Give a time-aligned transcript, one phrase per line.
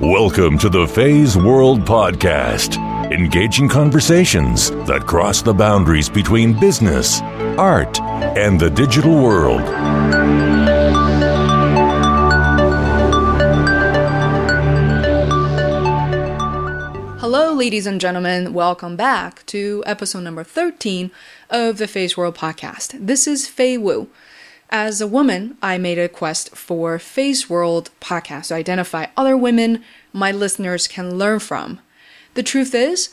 [0.00, 2.76] Welcome to the Feisworld Podcast,
[3.10, 7.20] engaging conversations that cross the boundaries between business,
[7.58, 9.62] art, and the digital world.
[17.18, 18.52] Hello, ladies and gentlemen.
[18.52, 21.10] Welcome back to episode number 13
[21.50, 23.04] of the Feisworld Podcast.
[23.04, 24.08] This is Fei Wu.
[24.70, 29.82] As a woman, I made a quest for Feisworld podcast to identify other women
[30.12, 31.80] my listeners can learn from.
[32.34, 33.08] The truth is,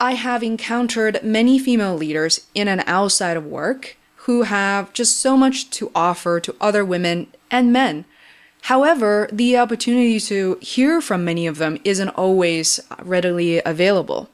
[0.00, 5.36] I have encountered many female leaders in and outside of work who have just so
[5.36, 8.04] much to offer to other women and men.
[8.62, 14.28] However, the opportunity to hear from many of them isn't always readily available.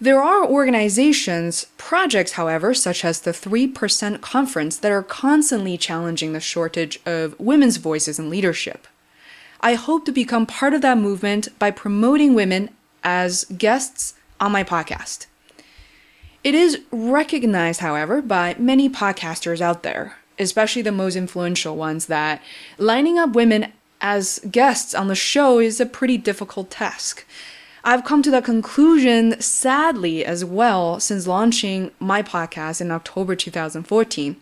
[0.00, 6.40] There are organizations, projects, however, such as the 3% Conference, that are constantly challenging the
[6.40, 8.88] shortage of women's voices in leadership.
[9.60, 12.70] I hope to become part of that movement by promoting women
[13.02, 15.26] as guests on my podcast.
[16.42, 22.42] It is recognized, however, by many podcasters out there, especially the most influential ones, that
[22.76, 27.24] lining up women as guests on the show is a pretty difficult task.
[27.86, 34.36] I've come to the conclusion, sadly, as well, since launching my podcast in October 2014.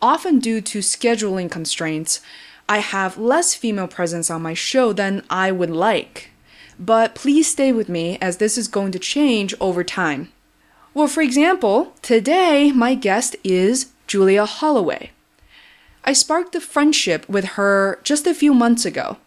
[0.00, 2.22] Often due to scheduling constraints,
[2.70, 6.30] I have less female presence on my show than I would like.
[6.78, 10.32] But please stay with me as this is going to change over time.
[10.94, 15.10] Well, for example, today my guest is Julia Holloway.
[16.02, 19.18] I sparked a friendship with her just a few months ago.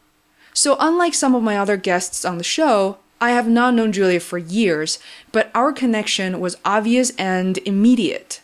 [0.56, 4.20] So, unlike some of my other guests on the show, I have not known Julia
[4.20, 5.00] for years,
[5.32, 8.42] but our connection was obvious and immediate.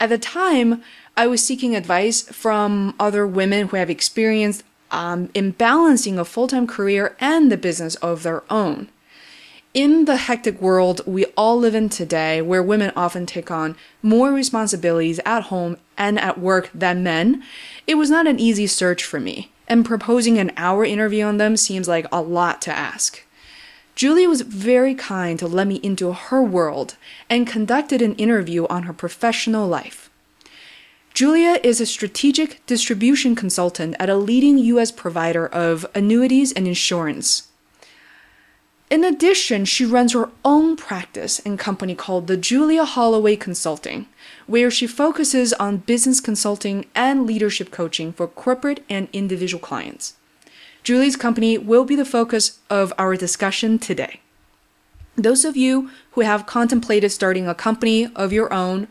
[0.00, 0.82] At the time,
[1.16, 7.16] I was seeking advice from other women who have experienced um, a full time career
[7.20, 8.88] and the business of their own.
[9.74, 14.32] In the hectic world we all live in today, where women often take on more
[14.32, 17.42] responsibilities at home and at work than men,
[17.86, 21.58] it was not an easy search for me, and proposing an hour interview on them
[21.58, 23.22] seems like a lot to ask.
[23.96, 26.96] Julia was very kind to let me into her world
[27.30, 30.10] and conducted an interview on her professional life.
[31.14, 37.48] Julia is a strategic distribution consultant at a leading US provider of annuities and insurance.
[38.90, 44.08] In addition, she runs her own practice and company called the Julia Holloway Consulting,
[44.46, 50.15] where she focuses on business consulting and leadership coaching for corporate and individual clients.
[50.86, 54.20] Julie's company will be the focus of our discussion today.
[55.16, 58.86] Those of you who have contemplated starting a company of your own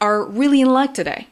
[0.00, 1.26] are really in luck today.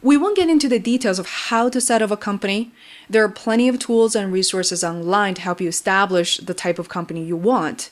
[0.00, 2.70] We won't get into the details of how to set up a company.
[3.10, 6.88] There are plenty of tools and resources online to help you establish the type of
[6.88, 7.90] company you want.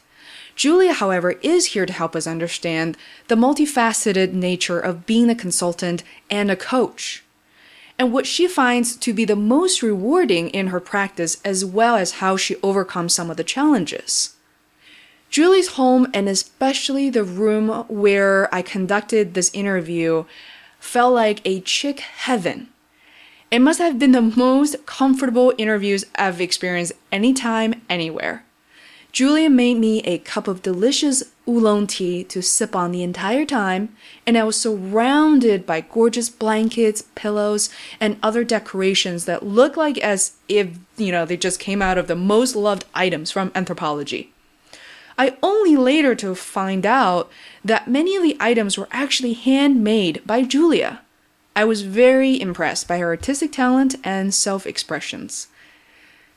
[0.57, 2.97] Julia, however, is here to help us understand
[3.27, 7.25] the multifaceted nature of being a consultant and a coach
[7.99, 12.13] and what she finds to be the most rewarding in her practice, as well as
[12.13, 14.35] how she overcomes some of the challenges.
[15.31, 20.25] Julie's home, and especially the room where I conducted this interview,
[20.79, 22.69] felt like a chick heaven.
[23.51, 28.45] It must have been the most comfortable interviews I've experienced anytime, anywhere.
[29.11, 33.97] Julia made me a cup of delicious oolong tea to sip on the entire time,
[34.27, 40.33] and I was surrounded by gorgeous blankets, pillows, and other decorations that look like as
[40.47, 44.29] if, you know, they just came out of the most loved items from Anthropologie.
[45.17, 47.31] I only later to find out
[47.65, 51.01] that many of the items were actually handmade by Julia.
[51.57, 55.49] I was very impressed by her artistic talent and self expressions.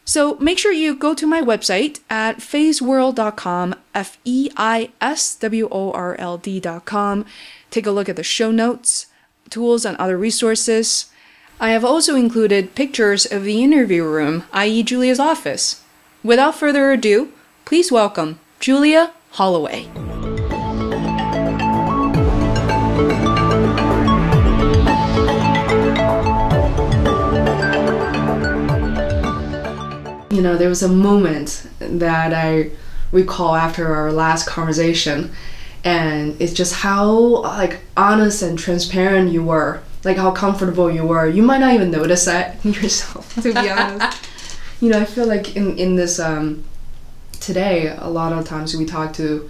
[0.06, 5.68] So make sure you go to my website at feisworld.com, F E I S W
[5.72, 7.26] O R L D.com.
[7.70, 9.08] Take a look at the show notes,
[9.50, 11.12] tools, and other resources.
[11.60, 15.84] I have also included pictures of the interview room, i.e., Julia's office.
[16.24, 17.32] Without further ado,
[17.66, 20.31] please welcome Julia Holloway.
[30.32, 32.72] You know, there was a moment that I
[33.12, 35.32] recall after our last conversation,
[35.84, 41.28] and it's just how like honest and transparent you were, like how comfortable you were.
[41.28, 44.26] You might not even notice that yourself, to be honest.
[44.80, 46.64] you know, I feel like in in this um,
[47.42, 49.50] today, a lot of times we talk to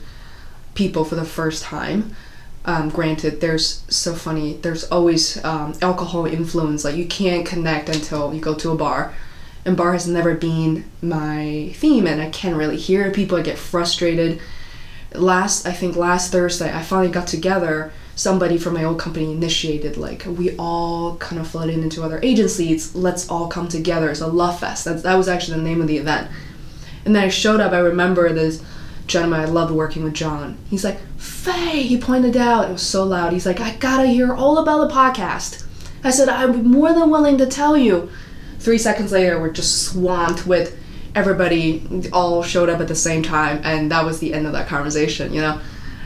[0.73, 2.15] people for the first time.
[2.63, 4.53] Um, granted, there's so funny.
[4.53, 6.83] There's always um, alcohol influence.
[6.83, 9.13] Like you can't connect until you go to a bar
[9.65, 13.37] and bar has never been my theme, and I can't really hear people.
[13.37, 14.39] I get frustrated.
[15.13, 17.91] Last, I think last Thursday, I finally got together.
[18.15, 22.93] Somebody from my old company initiated like we all kind of flooded into other agencies.
[22.93, 24.09] Let's all come together.
[24.09, 24.85] It's a love fest.
[24.85, 26.29] That that was actually the name of the event.
[27.05, 27.71] And then I showed up.
[27.71, 28.63] I remember this
[29.07, 29.39] gentleman.
[29.39, 30.57] I loved working with John.
[30.69, 31.83] He's like, Fei.
[31.83, 32.69] He pointed out.
[32.69, 33.33] It was so loud.
[33.33, 35.65] He's like, I gotta hear all about the podcast.
[36.03, 38.09] I said, I'm more than willing to tell you.
[38.61, 40.77] Three seconds later, we're just swamped with
[41.15, 44.67] everybody all showed up at the same time, and that was the end of that
[44.67, 45.59] conversation, you know?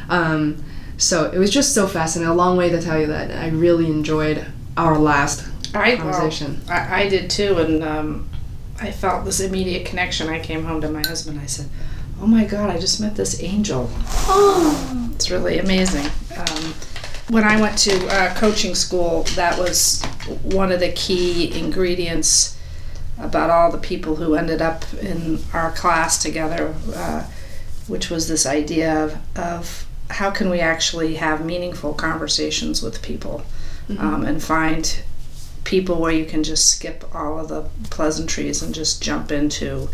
[0.07, 0.63] Um,
[0.97, 2.31] so it was just so fascinating.
[2.31, 4.45] A long way to tell you that I really enjoyed
[4.77, 6.61] our last I, conversation.
[6.67, 8.29] Well, I, I did too, and um,
[8.79, 10.29] I felt this immediate connection.
[10.29, 11.41] I came home to my husband.
[11.41, 11.67] I said,
[12.21, 13.89] "Oh my God, I just met this angel.
[14.27, 16.73] Oh, it's really amazing." Um,
[17.29, 20.03] when I went to uh, coaching school, that was
[20.43, 22.57] one of the key ingredients
[23.17, 27.25] about all the people who ended up in our class together, uh,
[27.87, 33.43] which was this idea of, of how can we actually have meaningful conversations with people
[33.87, 34.05] mm-hmm.
[34.05, 35.01] um, and find
[35.63, 39.89] people where you can just skip all of the pleasantries and just jump into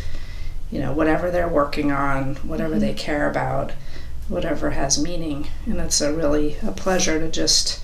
[0.70, 2.82] you know whatever they're working on whatever mm-hmm.
[2.82, 3.72] they care about
[4.32, 5.48] whatever has meaning.
[5.66, 7.82] And it's a really a pleasure to just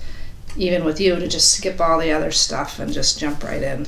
[0.56, 3.86] even with you to just skip all the other stuff and just jump right in.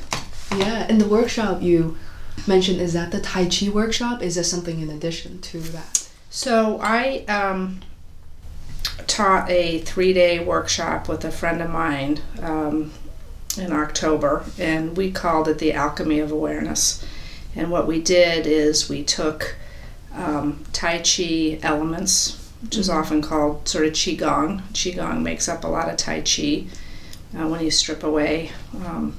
[0.55, 1.97] Yeah and the workshop you
[2.47, 4.21] mentioned is that the tai chi workshop?
[4.21, 6.07] Is there something in addition to that?
[6.29, 7.81] So i um,
[9.07, 12.91] taught a three-day workshop with a friend of mine um,
[13.57, 17.03] in october and we called it the alchemy of awareness.
[17.55, 19.55] And what we did is we took
[20.13, 24.61] um, tai chi elements which is often called sort of qigong.
[24.73, 26.65] Qigong makes up a lot of tai chi.
[27.37, 28.51] Uh, when you strip away,
[28.85, 29.15] um,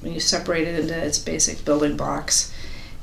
[0.00, 2.52] when you separate it into its basic building blocks.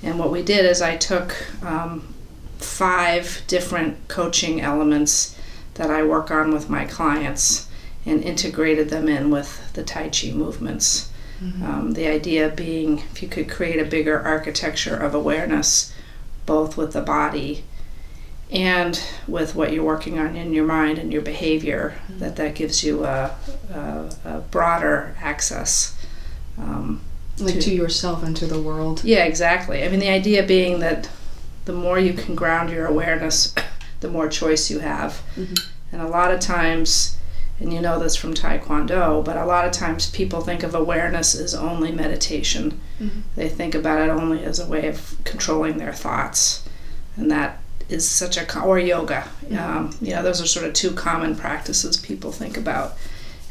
[0.04, 2.14] And what we did is I took um,
[2.58, 5.38] five different coaching elements
[5.76, 7.68] that I work on with my clients
[8.06, 11.12] and integrated them in with the Tai Chi movements.
[11.42, 11.64] Mm-hmm.
[11.64, 15.94] Um, the idea being if you could create a bigger architecture of awareness,
[16.46, 17.64] both with the body
[18.52, 22.20] and with what you're working on in your mind and your behavior, mm-hmm.
[22.20, 23.36] that that gives you a,
[23.74, 25.98] a, a broader access.
[26.58, 27.02] Um,
[27.40, 29.04] like to, to, yourself and to the world.
[29.04, 29.84] Yeah, exactly.
[29.84, 31.10] I mean, the idea being that
[31.66, 33.56] the more you can ground your awareness,
[34.02, 35.22] the more choice you have.
[35.36, 35.54] Mm-hmm.
[35.94, 37.18] And a lot of times,
[37.60, 41.36] and you know this from Taekwondo, but a lot of times people think of awareness
[41.36, 42.80] as only meditation.
[43.00, 43.20] Mm-hmm.
[43.36, 46.68] They think about it only as a way of controlling their thoughts.
[47.16, 47.62] And that
[47.92, 49.28] is such a or yoga.
[49.58, 52.94] Um, you know, those are sort of two common practices people think about,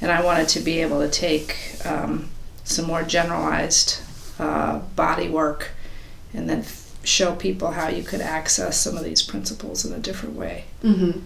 [0.01, 2.31] and I wanted to be able to take um,
[2.65, 4.01] some more generalized
[4.39, 5.73] uh, body work,
[6.33, 9.99] and then f- show people how you could access some of these principles in a
[9.99, 10.65] different way.
[10.83, 11.21] Mm-hmm.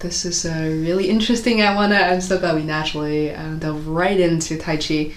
[0.00, 1.62] This is uh, really interesting.
[1.62, 1.96] I wanna.
[1.96, 5.12] I'm so glad we naturally uh, dove right into Tai Chi.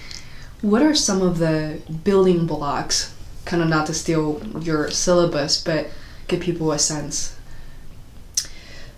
[0.62, 3.14] What are some of the building blocks?
[3.46, 5.88] Kind of not to steal your syllabus, but
[6.28, 7.38] give people a sense?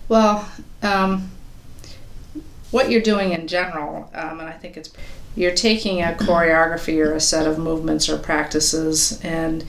[0.08, 0.50] Well,
[0.82, 1.30] um,
[2.70, 4.90] what you're doing in general, um, and I think it's
[5.36, 9.64] you're taking a choreography or a set of movements or practices and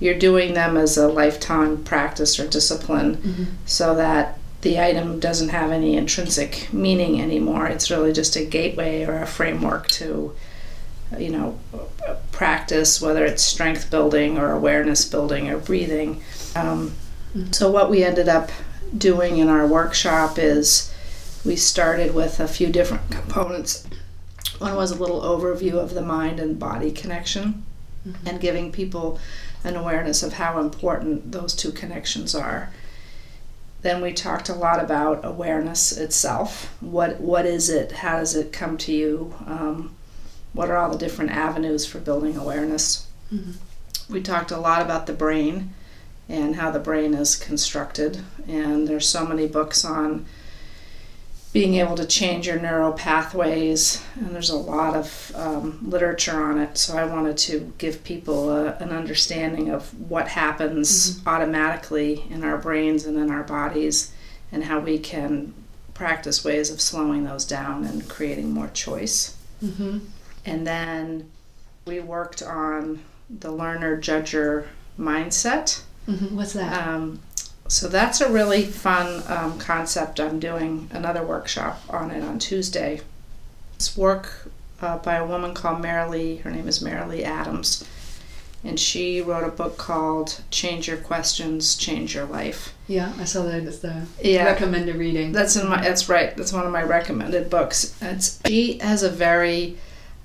[0.00, 3.44] you're doing them as a lifetime practice or discipline mm-hmm.
[3.64, 7.66] so that the item doesn't have any intrinsic meaning anymore.
[7.66, 10.34] It's really just a gateway or a framework to,
[11.18, 11.58] you know,
[12.32, 16.22] practice, whether it's strength building or awareness building or breathing.
[16.56, 16.92] Um,
[17.50, 18.50] so, what we ended up
[18.96, 20.92] doing in our workshop is
[21.44, 23.86] we started with a few different components.
[24.58, 27.64] One was a little overview of the mind and body connection
[28.06, 28.26] mm-hmm.
[28.26, 29.18] and giving people
[29.64, 32.70] an awareness of how important those two connections are.
[33.82, 36.74] Then we talked a lot about awareness itself.
[36.80, 37.92] What what is it?
[37.92, 39.34] How does it come to you?
[39.46, 39.94] Um,
[40.52, 43.06] what are all the different avenues for building awareness?
[43.32, 44.12] Mm-hmm.
[44.12, 45.74] We talked a lot about the brain
[46.28, 48.22] and how the brain is constructed.
[48.48, 50.26] And there's so many books on
[51.52, 56.58] being able to change your neural pathways, and there's a lot of um, literature on
[56.58, 56.76] it.
[56.76, 61.28] So I wanted to give people a, an understanding of what happens mm-hmm.
[61.28, 64.12] automatically in our brains and in our bodies,
[64.50, 65.54] and how we can
[65.94, 69.36] practice ways of slowing those down and creating more choice.
[69.62, 69.98] Mm-hmm.
[70.44, 71.30] And then
[71.86, 74.66] we worked on the learner judger
[74.98, 76.36] mindset Mm-hmm.
[76.36, 76.86] What's that?
[76.86, 77.20] Um,
[77.68, 80.20] so that's a really fun um, concept.
[80.20, 83.00] I'm doing another workshop on it on Tuesday.
[83.76, 84.48] It's work
[84.82, 86.40] uh, by a woman called Marilee.
[86.42, 87.84] Her name is Marilee Adams.
[88.62, 92.72] and she wrote a book called Change Your Questions, Change Your Life.
[92.86, 94.44] Yeah, I saw that as the Yeah.
[94.44, 95.32] recommended reading.
[95.32, 95.82] That's in my.
[95.82, 96.36] That's right.
[96.36, 97.94] That's one of my recommended books.
[98.02, 99.76] It's she has a very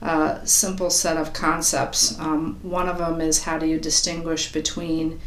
[0.01, 2.17] uh, simple set of concepts.
[2.19, 5.19] Um, one of them is how do you distinguish between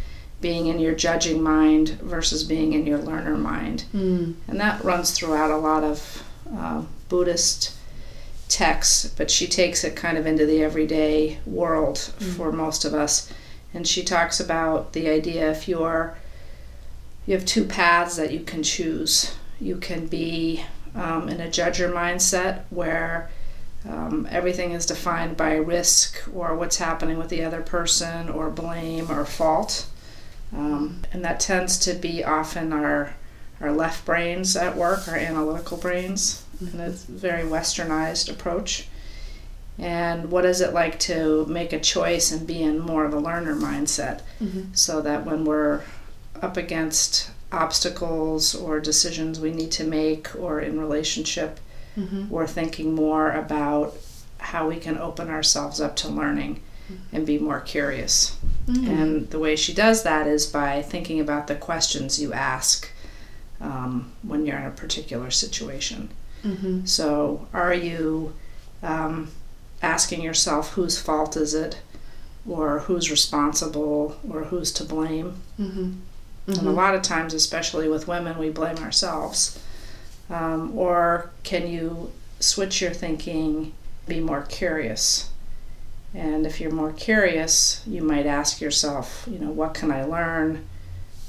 [0.42, 4.34] being in your judging mind versus being in your learner mind, Mm.
[4.48, 6.22] and that runs throughout a lot of
[6.54, 7.72] uh, Buddhist
[8.48, 9.06] texts.
[9.16, 11.98] But she takes it kind of into the everyday world
[12.36, 13.32] for most of us,
[13.72, 16.18] and she talks about the idea if you're
[17.24, 19.32] you have two paths that you can choose.
[19.60, 20.64] You can be
[20.96, 23.30] um, in a judger mindset where
[23.88, 29.08] um, everything is defined by risk or what's happening with the other person or blame
[29.10, 29.86] or fault.
[30.54, 33.14] Um, and that tends to be often our,
[33.60, 36.44] our left brains at work, our analytical brains.
[36.60, 38.88] And it's a very westernized approach.
[39.78, 43.18] And what is it like to make a choice and be in more of a
[43.18, 44.76] learner mindset Mhm.
[44.76, 45.80] so that when we're
[46.40, 51.58] up against obstacles or decisions we need to make or in relationship,
[51.98, 52.28] Mhm.
[52.28, 53.96] we're thinking more about
[54.38, 56.60] how we can open ourselves up to learning
[57.12, 58.36] and be more curious.
[58.66, 58.88] Mm.
[58.88, 62.90] And the way she does that is by thinking about the questions you ask
[63.60, 66.10] um, when you're in a particular situation.
[66.44, 66.88] Mhm.
[66.88, 68.32] So, are you
[68.82, 69.30] um,
[69.80, 71.78] asking yourself whose fault is it,
[72.48, 75.34] or who's responsible, or who's to blame?
[75.60, 75.94] Mhm.
[76.48, 79.58] And a lot of times, especially with women, we blame ourselves.
[80.28, 83.72] Um, or can you switch your thinking,
[84.08, 85.28] be more curious?
[86.14, 90.66] And if you're more curious, you might ask yourself, you know, what can I learn?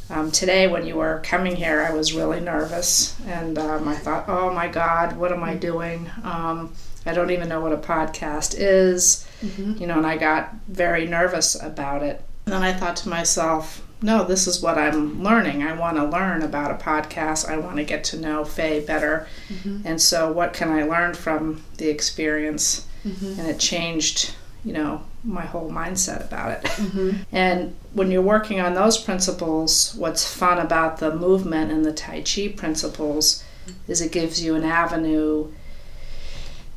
[0.10, 4.26] Um, today, when you were coming here, I was really nervous, and um, I thought,
[4.28, 6.10] oh my God, what am I doing?
[6.24, 6.74] Um,
[7.06, 9.80] I don't even know what a podcast is Mhm.
[9.80, 12.24] you know, and I got very nervous about it.
[12.46, 15.64] And then I thought to myself, no, this is what I'm learning.
[15.64, 17.50] I want to learn about a podcast.
[17.50, 19.28] I want to get to know Fei better.
[19.50, 19.82] Mhm.
[19.86, 22.86] And so, what can I learn from the experience?
[23.06, 23.40] Mhm.
[23.40, 24.32] And it changed,
[24.64, 26.64] you know, my whole mindset about it.
[26.64, 27.26] Mhm.
[27.32, 32.22] And when you're working on those principles, what's fun about the movement and the Tai
[32.22, 33.44] Chi principles
[33.88, 35.48] is it gives you an avenue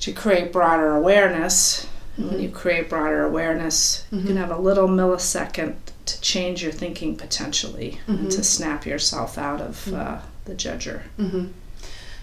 [0.01, 1.87] to create broader awareness.
[2.17, 2.57] And when you mm-hmm.
[2.57, 4.39] create broader awareness, you can mm-hmm.
[4.39, 5.75] have a little millisecond
[6.07, 8.43] to change your thinking potentially and to mm-hmm.
[8.43, 11.03] snap yourself out of uh, the judger.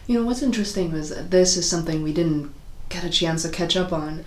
[0.07, 2.53] You know what's interesting is that this is something we didn't
[2.89, 4.25] get a chance to catch up on.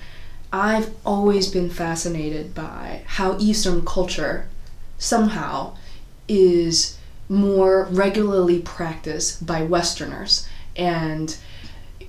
[0.53, 4.49] I've always been fascinated by how Eastern culture
[4.99, 5.77] somehow
[6.29, 6.99] is
[7.29, 10.49] more regularly practiced by Westerners.
[10.77, 11.37] And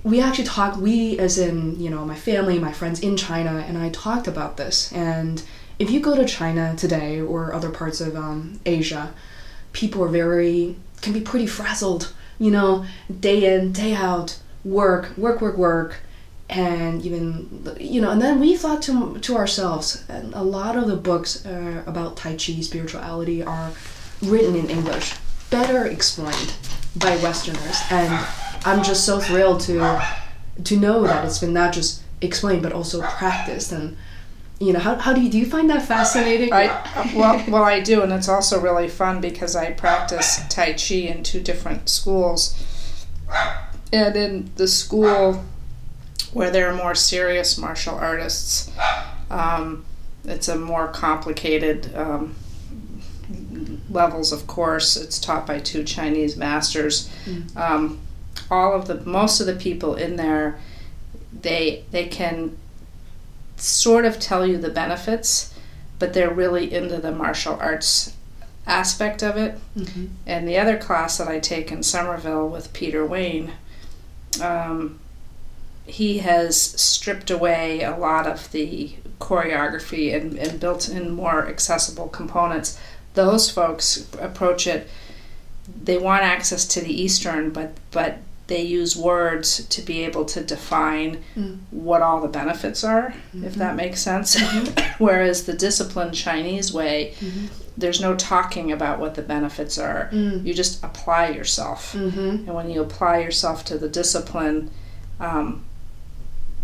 [0.04, 3.76] we actually talked, we, as in, you know, my family, my friends in China, and
[3.76, 4.92] I talked about this.
[4.92, 5.42] And
[5.78, 9.12] if you go to China today or other parts of um, Asia,
[9.72, 12.84] people are very, can be pretty frazzled, you know,
[13.20, 16.00] day in, day out, work, work, work, work.
[16.50, 20.86] And even, you know, and then we thought to, to ourselves, and a lot of
[20.86, 23.72] the books uh, about Tai Chi, spirituality, are
[24.22, 25.14] written in English,
[25.50, 26.54] better explained
[26.96, 27.80] by Westerners.
[27.90, 28.26] And
[28.64, 30.02] I'm just so thrilled to
[30.64, 33.70] to know that it's been not just explained but also practiced.
[33.72, 33.96] And
[34.58, 36.52] you know, how, how do you do you find that fascinating?
[36.52, 36.66] I
[37.14, 41.22] well, well, I do, and it's also really fun because I practice Tai Chi in
[41.22, 42.56] two different schools,
[43.92, 45.44] and in the school
[46.32, 48.70] where there are more serious martial artists,
[49.30, 49.84] um,
[50.24, 52.34] it's a more complicated um,
[53.90, 54.96] levels of course.
[54.96, 57.10] It's taught by two Chinese masters.
[57.56, 58.00] Um,
[58.50, 60.58] all of the most of the people in there,
[61.32, 62.56] they they can
[63.56, 65.52] sort of tell you the benefits,
[65.98, 68.14] but they're really into the martial arts
[68.66, 69.58] aspect of it.
[69.76, 70.08] Mhm.
[70.26, 73.52] And the other class that I take in Somerville with Peter Wayne,
[74.42, 75.00] um,
[75.88, 82.08] he has stripped away a lot of the choreography and, and built in more accessible
[82.08, 82.78] components.
[83.14, 84.88] Those folks approach it,
[85.82, 90.42] they want access to the Eastern, but, but they use words to be able to
[90.42, 91.58] define Mm.
[91.70, 94.40] what all the benefits are, if that makes sense.
[94.98, 97.14] Whereas the disciplined Chinese way,
[97.76, 100.08] there's no talking about what the benefits are.
[100.12, 100.44] Mm.
[100.46, 101.92] You just apply yourself.
[101.92, 102.28] Mm-hmm.
[102.46, 104.70] And when you apply yourself to the discipline,
[105.20, 105.64] um,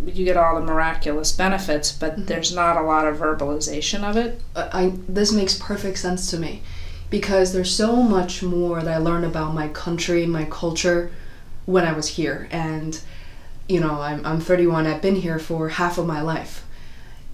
[0.05, 4.41] you get all the miraculous benefits, but there's not a lot of verbalization of it.
[4.57, 6.63] I this makes perfect sense to me
[7.11, 11.11] because there's so much more that I learned about my country, my culture
[11.67, 13.01] when I was here and
[13.69, 16.65] you know, I'm I'm 31, I've been here for half of my life.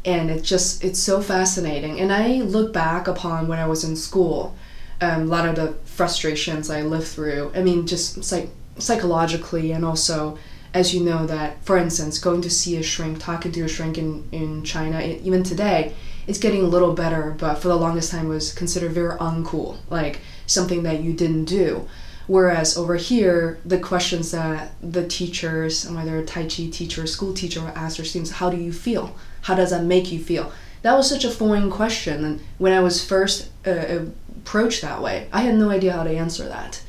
[0.05, 2.01] and it just it's so fascinating.
[2.01, 4.57] And I look back upon when I was in school,
[5.01, 7.53] um, a lot of the frustrations I lived through.
[7.55, 10.39] I mean, just psych- psychologically, and also,
[10.73, 13.99] as you know, that for instance, going to see a shrink, talking to a shrink
[13.99, 15.95] in in China, it, even today,
[16.27, 17.35] it's getting a little better.
[17.39, 21.89] But for the longest time, was considered very uncool, like something that you didn't do.
[22.27, 27.35] Whereas over here, the questions that the teachers, whether a Tai Chi teacher, or school
[27.35, 29.17] teacher, will ask their students, how do you feel?
[29.43, 30.53] How does that make you feel?
[30.83, 32.25] That was such a foreign question.
[32.25, 34.05] And when I was first uh,
[34.37, 36.81] approached that way, I had no idea how to answer that.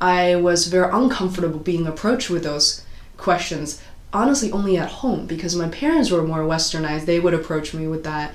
[0.00, 2.82] I was very uncomfortable being approached with those
[3.20, 3.80] questions,
[4.12, 7.04] honestly, only at home because my parents were more westernized.
[7.04, 8.34] They would approach me with that.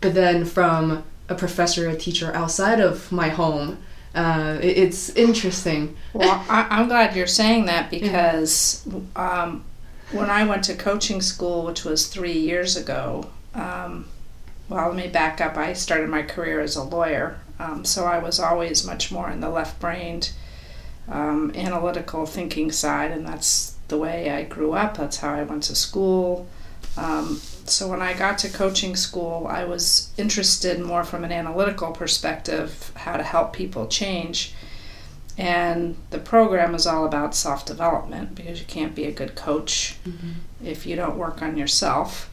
[0.00, 3.78] But then from a professor, a teacher outside of my home,
[4.14, 5.96] uh, it's interesting.
[6.12, 9.64] Well, I, am glad you're saying that because um,
[10.12, 14.06] when I went to coaching school, which was three years ago, um,
[14.68, 15.56] well, let me back up.
[15.56, 19.40] I started my career as a lawyer, um, so I was always much more in
[19.40, 20.32] the left brained,
[21.08, 24.96] um, analytical thinking side, and that's the way I grew up.
[24.96, 26.46] That's how I went to school.
[26.96, 31.92] Um, so when I got to coaching school, I was interested more from an analytical
[31.92, 34.54] perspective how to help people change.
[35.36, 39.96] And the program is all about self development because you can't be a good coach
[40.04, 40.32] mm-hmm.
[40.64, 42.28] if you don't work on yourself.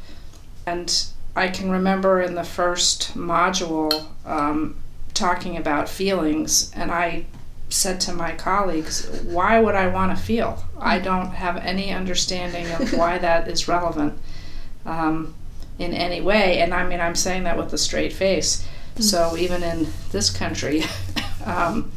[0.66, 4.78] And I can remember in the first module um,
[5.14, 7.26] talking about feelings, and I
[7.70, 10.64] said to my colleagues, Why would I want to feel?
[10.78, 11.06] I mm-hmm.
[11.06, 14.18] don't have any understanding of why that is relevant
[14.86, 15.34] um,
[15.80, 16.60] in any way.
[16.60, 18.66] And I mean, I'm saying that with a straight face.
[18.96, 19.02] Mm-hmm.
[19.04, 20.84] So even in this country,
[21.46, 21.92] um,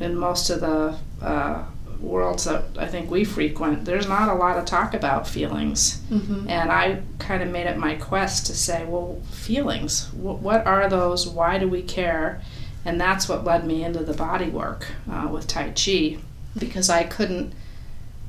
[0.00, 1.64] in most of the uh,
[2.00, 6.00] worlds that I think we frequent, there's not a lot of talk about feelings.
[6.10, 6.48] Mm-hmm.
[6.48, 11.26] And I kind of made it my quest to say, well, feelings, what are those?
[11.26, 12.42] Why do we care?
[12.86, 16.18] And that's what led me into the body work uh, with Tai Chi
[16.56, 17.52] because I couldn't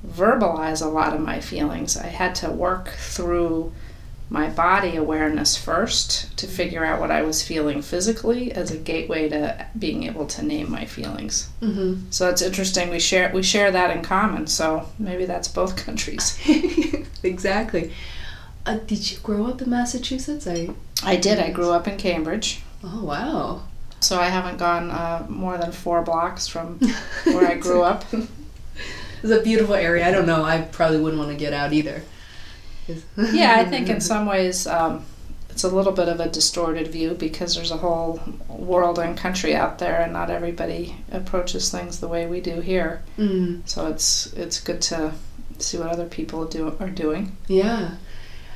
[0.06, 1.96] verbalize a lot of my feelings.
[1.96, 3.72] I had to work through
[4.30, 9.30] my body awareness first to figure out what I was feeling physically as a gateway
[9.30, 11.50] to being able to name my feelings.
[11.62, 12.10] Mm-hmm.
[12.10, 12.90] So it's interesting.
[12.90, 14.48] We share we share that in common.
[14.48, 16.38] So maybe that's both countries.
[17.24, 17.94] exactly.
[18.66, 20.46] Uh, did you grow up in Massachusetts?
[20.46, 20.70] I
[21.04, 21.40] I did.
[21.40, 22.64] I grew up in Cambridge.
[22.84, 23.62] Oh wow.
[24.00, 26.80] So I haven't gone uh, more than four blocks from
[27.24, 28.06] where I grew up.
[29.24, 30.08] It's a beautiful area.
[30.08, 30.44] I don't know.
[30.44, 32.04] I probably wouldn't want to get out either.
[33.18, 35.06] yeah, I think in some ways um,
[35.50, 39.56] it's a little bit of a distorted view because there's a whole world and country
[39.56, 43.02] out there, and not everybody approaches things the way we do here.
[43.18, 43.68] Mm.
[43.68, 45.14] So it's it's good to
[45.58, 47.36] see what other people do are doing.
[47.48, 47.96] Yeah,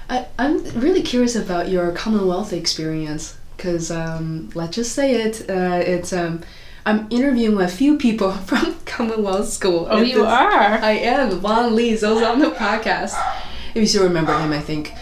[0.10, 5.80] I, I'm really curious about your Commonwealth experience because um, let's just say it, uh,
[5.86, 6.42] it's um,
[6.84, 9.88] I'm interviewing a few people from Commonwealth School.
[9.90, 10.80] Oh, you are?
[10.80, 11.42] I am.
[11.44, 13.14] Juan Lee is also on the podcast.
[13.70, 14.94] If you still remember him, I think.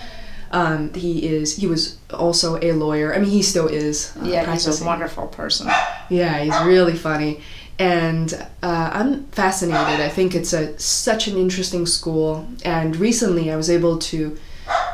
[0.52, 1.56] Um, he is.
[1.56, 3.14] He was also a lawyer.
[3.16, 4.18] I mean, he still is.
[4.18, 4.72] Uh, yeah, practicing.
[4.72, 5.68] he's a wonderful person.
[6.10, 7.42] Yeah, he's really funny,
[7.78, 10.02] and uh, I'm fascinated.
[10.02, 12.48] I think it's a such an interesting school.
[12.66, 14.38] And recently, I was able to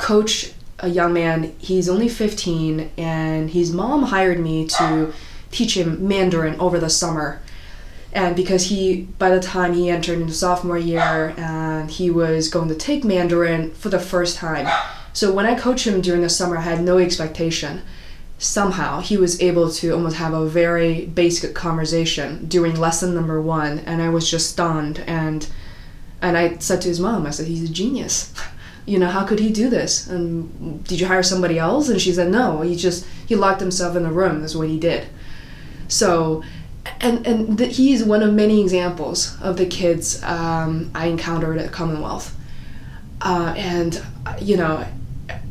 [0.01, 0.51] coach
[0.85, 1.55] a young man.
[1.57, 5.13] He's only 15, and his mom hired me to
[5.51, 7.41] teach him Mandarin over the summer.
[8.13, 12.69] And because he, by the time he entered into sophomore year, and he was going
[12.69, 14.67] to take Mandarin for the first time.
[15.11, 17.81] So when I coached him during the summer, I had no expectation.
[18.37, 23.79] Somehow he was able to almost have a very basic conversation during lesson number one,
[23.79, 24.99] and I was just stunned.
[25.07, 25.47] And
[26.21, 28.33] and I said to his mom, I said, "He's a genius."
[28.85, 30.07] you know, how could he do this?
[30.07, 31.89] And did you hire somebody else?
[31.89, 34.41] And she said, no, he just, he locked himself in the room.
[34.41, 35.07] That's what he did.
[35.87, 36.43] So,
[37.01, 41.71] and and the, he's one of many examples of the kids um, I encountered at
[41.71, 42.35] Commonwealth,
[43.21, 44.01] uh, and
[44.41, 44.85] you know.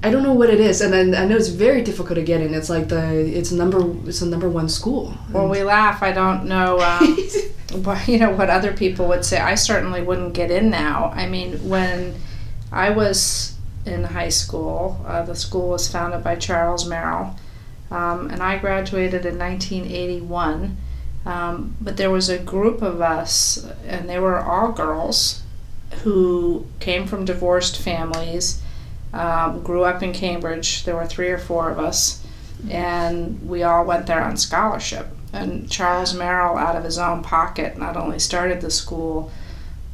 [0.05, 2.43] I don't know what it is, and I, I know it's very difficult to get
[2.43, 2.53] in.
[2.53, 5.15] It's like the it's number it's a number one school.
[5.33, 6.03] Well, we laugh.
[6.03, 9.39] I don't know, um, you know what other people would say.
[9.39, 11.11] I certainly wouldn't get in now.
[11.17, 12.15] I mean, when
[12.75, 13.55] I was
[13.87, 17.37] in high school, uh, the school was founded by Charles Merrill,
[17.91, 20.77] um, and I graduated in 1981.
[21.25, 25.43] Um, but there was a group of us, and they were all girls
[26.03, 28.61] who came from divorced families,
[29.13, 30.85] um, grew up in Cambridge.
[30.85, 32.27] There were three or four of us,
[32.69, 35.07] and we all went there on scholarship.
[35.33, 39.31] And Charles Merrill, out of his own pocket, not only started the school,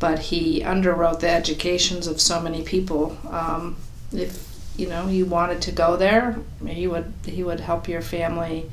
[0.00, 3.16] but he underwrote the educations of so many people.
[3.30, 3.76] Um,
[4.12, 8.68] if you know you wanted to go there, he would he would help your family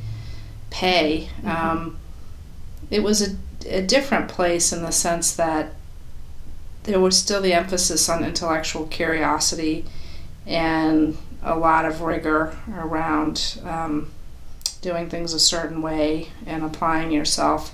[0.72, 1.30] pay.
[1.42, 1.48] Mm-hmm.
[1.50, 1.98] Um,
[2.90, 3.36] it was a,
[3.68, 5.74] a different place in the sense that
[6.84, 9.84] there was still the emphasis on intellectual curiosity
[10.46, 14.10] and a lot of rigor around um,
[14.82, 17.74] doing things a certain way and applying yourself.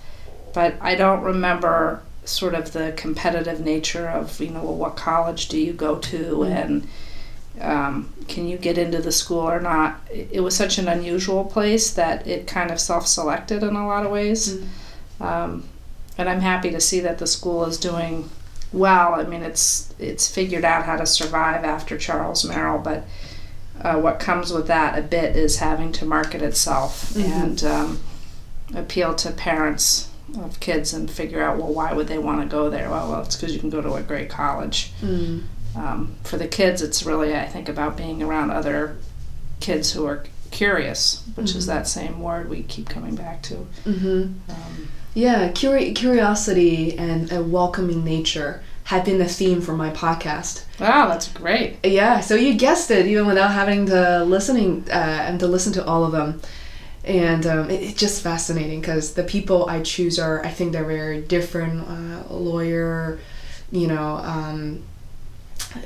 [0.53, 5.47] But I don't remember sort of the competitive nature of, you know, well, what college
[5.47, 6.87] do you go to and
[7.61, 10.01] um, can you get into the school or not?
[10.09, 13.87] It, it was such an unusual place that it kind of self selected in a
[13.87, 14.61] lot of ways.
[15.19, 15.65] Um,
[16.17, 18.29] and I'm happy to see that the school is doing
[18.71, 19.13] well.
[19.13, 23.05] I mean, it's it's figured out how to survive after Charles Merrill, but
[23.81, 27.99] uh, what comes with that a bit is having to market itself and um,
[28.75, 30.09] appeal to parents
[30.39, 32.89] of kids and figure out well why would they want to go there?
[32.89, 34.91] Well, well it's because you can go to a great college.
[35.01, 35.43] Mm.
[35.75, 38.97] Um, for the kids, it's really I think about being around other
[39.59, 43.55] kids who are curious, which is that same word we keep coming back to.
[43.85, 44.51] Mm-hmm.
[44.51, 50.65] Um, Yeah, curi- curiosity and a welcoming nature have been the theme for my podcast.
[50.79, 51.77] wow, that's great.
[51.83, 55.85] Yeah, so you guessed it, even without having to listening uh, and to listen to
[55.85, 56.41] all of them,
[57.03, 60.85] and um, it, it's just fascinating because the people I choose are, I think they're
[60.85, 61.87] very different.
[61.87, 63.19] Uh, lawyer,
[63.71, 64.83] you know, um,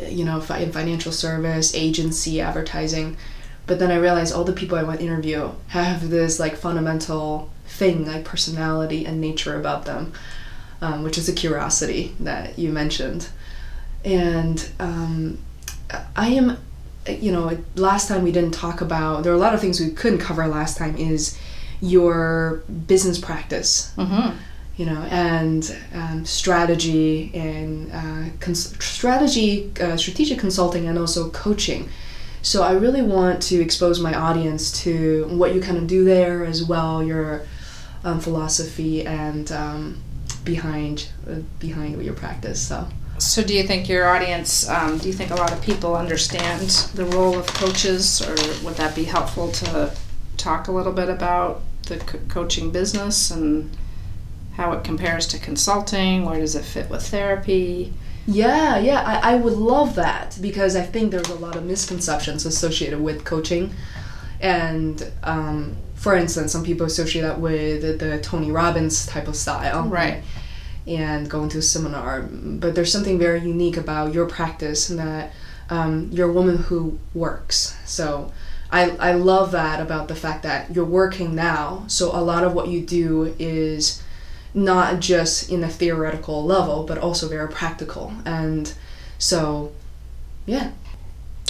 [0.08, 3.18] you know, fi- in financial service, agency, advertising,
[3.66, 7.50] but then I realized all the people I want to interview have this like fundamental
[7.68, 10.14] thing, like personality and nature about them,
[10.82, 13.28] um, which is a curiosity that you mentioned
[14.08, 15.38] and um,
[16.16, 16.58] I am,
[17.10, 19.24] you know, last time we didn't talk about.
[19.24, 20.96] There are a lot of things we couldn't cover last time.
[20.98, 21.38] Is
[21.82, 24.36] your business practice, Mm-hmm.
[24.78, 31.90] you know, and um, strategy and uh, cons- strategy, uh, strategic consulting, and also coaching.
[32.42, 36.46] So I really want to expose my audience to what you kind of do there
[36.46, 37.42] as well, your
[38.04, 39.98] um, philosophy and um,
[40.44, 42.62] behind uh, behind your practice.
[42.68, 42.88] So.
[43.20, 46.70] So, do you think your audience, um, do you think a lot of people understand
[46.94, 49.92] the role of coaches, or would that be helpful to
[50.38, 53.76] talk a little bit about the co- coaching business and
[54.56, 56.26] how it compares to consulting?
[56.26, 57.94] Where does it fit with therapy?
[58.28, 62.46] Yeah, yeah, I, I would love that because I think there's a lot of misconceptions
[62.46, 63.74] associated with coaching.
[64.42, 69.36] And um, for instance, some people associate that with the, the Tony Robbins type of
[69.36, 69.88] style.
[69.88, 70.24] Right.
[70.88, 72.22] And going to a seminar.
[72.22, 75.34] But there's something very unique about your practice in that
[75.70, 77.78] um, you're a woman who works.
[77.86, 78.32] So
[78.72, 81.84] I, I love that about the fact that you're working now.
[81.88, 84.02] So a lot of what you do is
[84.54, 88.14] not just in a theoretical level, but also very practical.
[88.26, 88.74] And
[89.18, 89.74] so,
[90.46, 90.72] yeah.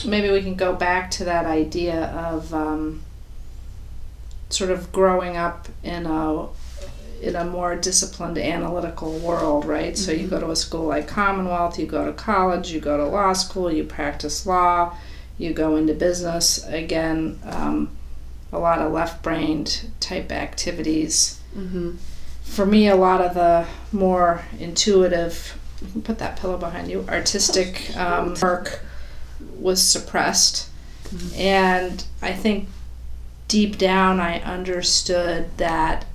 [0.05, 3.03] Maybe we can go back to that idea of um,
[4.49, 6.47] sort of growing up in a
[7.21, 9.97] in a more disciplined analytical world, right?
[9.97, 13.05] So you go to a school like Commonwealth, you go to college, you go to
[13.05, 14.95] law school, you practice law,
[15.37, 16.65] you go into business.
[16.67, 17.89] Again, um,
[18.51, 21.39] a lot of left-brained type activities.
[21.55, 21.95] Mm-hmm.
[22.43, 25.59] For me, a lot of the more intuitive,
[26.03, 28.81] put that pillow behind you, artistic um, work
[29.57, 30.69] was suppressed.
[31.35, 32.69] And I think
[33.47, 36.05] deep down I understood that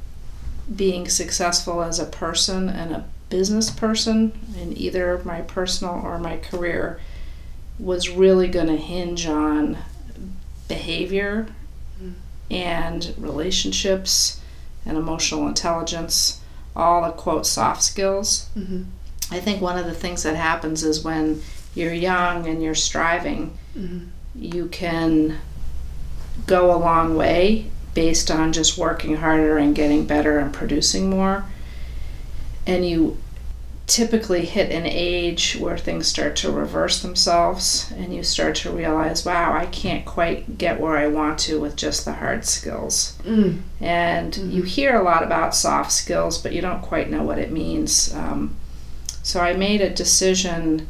[0.74, 6.36] being successful as a person and a business person in either my personal or my
[6.36, 7.00] career
[7.78, 9.78] was really going to hinge on
[10.68, 11.46] behavior
[12.50, 14.40] and relationships
[14.84, 16.40] and emotional intelligence,
[16.76, 18.48] all the quote soft skills.
[18.56, 18.82] Mm-hmm.
[19.30, 21.40] I think one of the things that happens is when
[21.74, 24.08] you're young and you're striving, Mm-hmm.
[24.34, 25.38] you can
[26.46, 31.44] go a long way based on just working harder and getting better and producing more.
[32.66, 33.18] And you
[33.86, 39.26] typically hit an age where things start to reverse themselves and you start to realize,
[39.26, 43.18] wow, I can't quite get where I want to with just the hard skills.
[43.24, 43.60] Mm.
[43.80, 47.50] And you hear a lot about soft skills, but you don't quite know what it
[47.50, 48.14] means.
[48.14, 48.56] Um,
[49.22, 50.88] so I made a decision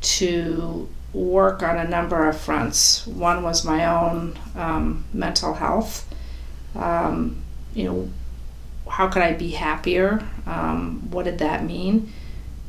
[0.00, 3.06] to work on a number of fronts.
[3.06, 6.12] One was my own um, mental health.
[6.74, 7.42] Um,
[7.74, 8.08] you know,
[8.88, 10.26] how could I be happier?
[10.46, 12.12] Um, what did that mean?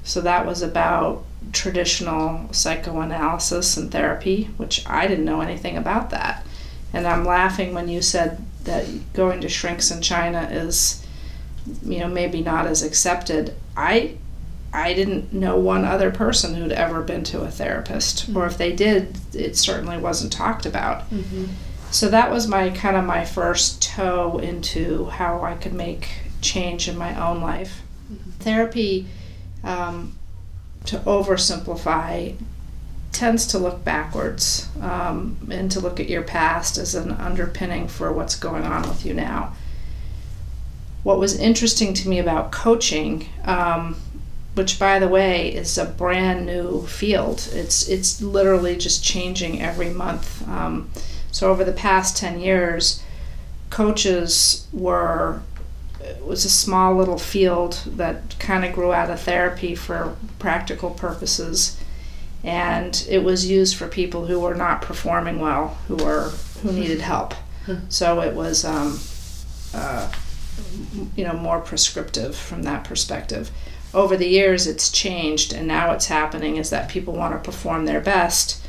[0.04, 6.46] So that was about traditional psychoanalysis and therapy, which I didn't know anything about that.
[6.94, 11.06] And I'm laughing when you said that going to shrinks in China is,
[11.84, 13.54] you know, maybe not as accepted.
[13.76, 14.18] I
[14.74, 18.38] I didn't know one other person who'd ever been to a therapist, mm-hmm.
[18.38, 21.10] or if they did, it certainly wasn't talked about.
[21.10, 21.46] Mm-hmm.
[21.96, 26.10] So that was my kind of my first toe into how I could make
[26.42, 27.84] change in my own life.
[28.12, 28.32] Mm-hmm.
[28.32, 29.08] Therapy,
[29.64, 30.18] um,
[30.88, 32.36] to oversimplify,
[33.14, 38.12] tends to look backwards um, and to look at your past as an underpinning for
[38.12, 39.54] what's going on with you now.
[41.04, 43.96] What was interesting to me about coaching, um,
[44.56, 49.92] which by the way is a brand new field, it's it's literally just changing every
[49.92, 50.46] month.
[50.50, 50.90] Um,
[51.36, 53.04] so over the past ten years,
[53.70, 55.42] coaches were
[56.00, 60.92] it was a small little field that kind of grew out of therapy for practical
[60.92, 61.78] purposes
[62.46, 67.02] and it was used for people who were not performing well, who were who needed
[67.02, 67.34] help.
[67.90, 69.00] So it was, um,
[69.74, 70.12] uh,
[71.16, 73.50] you know, more prescriptive from that perspective.
[73.94, 77.86] Over the years, it's changed, and now what's happening is that people want to perform
[77.86, 78.64] their best,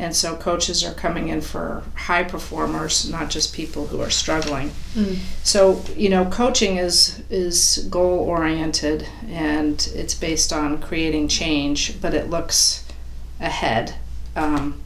[0.00, 4.70] and so coaches are coming in for high performers, not just people who are struggling.
[4.94, 5.18] Mm.
[5.44, 12.14] So you know, coaching is is goal oriented, and it's based on creating change, but
[12.14, 12.88] it looks
[13.40, 13.94] ahead.
[14.34, 14.80] Um,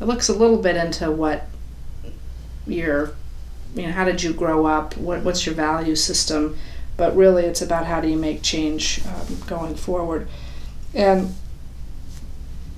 [0.00, 1.48] it looks a little bit into what
[2.64, 3.14] your,
[3.74, 4.96] you know, how did you grow up?
[4.96, 6.56] What, what's your value system?
[6.96, 10.28] But really, it's about how do you make change um, going forward.
[10.94, 11.34] And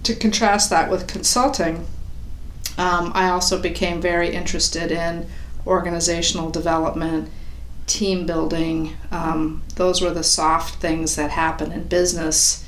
[0.04, 1.86] to contrast that with consulting,
[2.78, 5.26] um, I also became very interested in
[5.66, 7.30] organizational development,
[7.86, 8.96] team building.
[9.10, 12.64] Um, those were the soft things that happen in business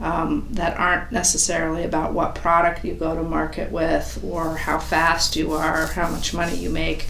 [0.00, 5.36] um, that aren't necessarily about what product you go to market with or how fast
[5.36, 7.06] you are, or how much money you make,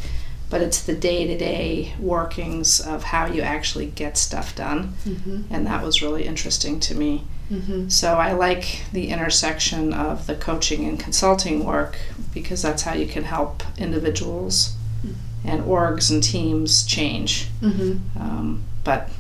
[0.48, 4.94] but it's the day to day workings of how you actually get stuff done.
[5.04, 5.42] Mm-hmm.
[5.50, 7.24] And that was really interesting to me.
[7.50, 7.88] Mm-hmm.
[7.88, 11.98] So I like the intersection of the coaching and consulting work
[12.34, 15.48] because that's how you can help individuals mm-hmm.
[15.48, 17.48] and orgs and teams change.
[17.60, 18.18] Mm-hmm.
[18.20, 19.10] Um, but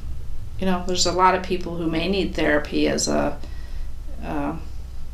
[0.58, 3.38] you know, there's a lot of people who may need therapy as a
[4.24, 4.56] uh,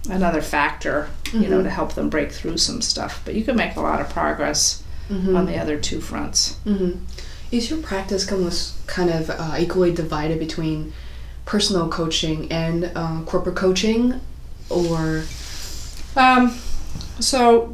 [0.08, 1.50] another factor, you mm-hmm.
[1.50, 3.22] know, to help them break through some stuff.
[3.24, 5.36] But you can make a lot of progress mm-hmm.
[5.36, 6.58] on the other two fronts.
[6.64, 7.04] Mm-hmm.
[7.50, 10.92] Is your practice almost kind of uh, equally divided between
[11.44, 14.20] personal coaching and uh, corporate coaching,
[14.70, 15.24] or?
[16.16, 16.58] Um,
[17.20, 17.66] so,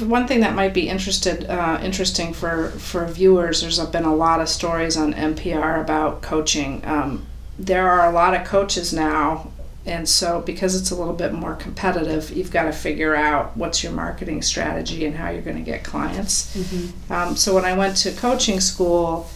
[0.00, 4.40] one thing that might be interested uh, interesting for for viewers, there's been a lot
[4.40, 6.82] of stories on NPR about coaching.
[6.84, 7.26] Um,
[7.58, 9.50] there are a lot of coaches now
[9.86, 13.82] and so, because it's a little bit more competitive, you've got to figure out what's
[13.82, 16.54] your marketing strategy and how you're going to get clients.
[16.54, 17.12] Mm-hmm.
[17.12, 19.30] Um, so, when I went to coaching school,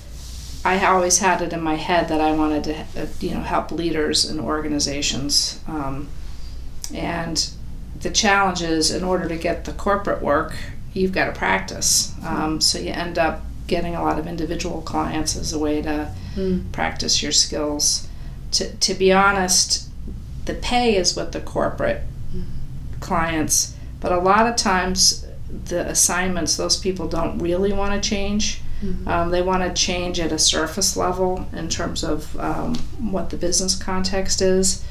[0.65, 3.71] I always had it in my head that I wanted to, uh, you know, help
[3.71, 5.61] leaders and organizations.
[5.69, 6.09] Um,
[6.93, 7.51] and
[8.01, 10.55] the challenge is, in order to get the corporate work,
[10.95, 12.15] you've got to practice.
[12.25, 16.15] Um, so you end up getting a lot of individual clients as a way to
[16.35, 16.73] mm.
[16.73, 18.09] practice your skills.
[18.53, 19.89] To, to be honest,
[20.45, 22.03] the pay is with the corporate
[23.01, 28.61] clients, but a lot of times the assignments, those people don't really want to change.
[28.85, 29.09] Mm-hmm.
[29.09, 33.37] Um, they want to change at a surface level in terms of um, what the
[33.37, 34.85] business context is.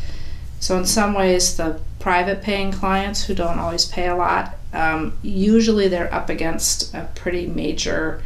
[0.60, 5.18] So, in some ways, the private paying clients who don't always pay a lot, um,
[5.22, 8.24] usually they're up against a pretty major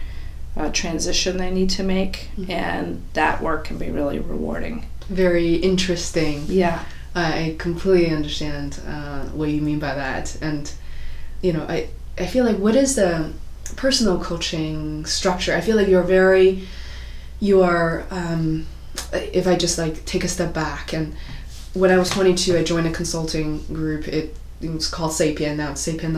[0.56, 2.52] uh, transition they need to make, mm-hmm.
[2.52, 4.86] and that work can be really rewarding.
[5.10, 6.46] Very interesting.
[6.48, 6.84] Yeah.
[7.16, 10.72] I completely understand uh, what you mean by that, and
[11.42, 13.34] you know, I I feel like what is the
[13.76, 15.56] personal coaching structure?
[15.56, 16.68] I feel like you're very,
[17.40, 18.06] you are.
[18.12, 18.68] Um,
[19.14, 21.16] if I just like take a step back, and
[21.74, 24.08] when I was 22, I joined a consulting group.
[24.08, 25.58] It, it was called Sapien.
[25.58, 26.16] Now it's Sapien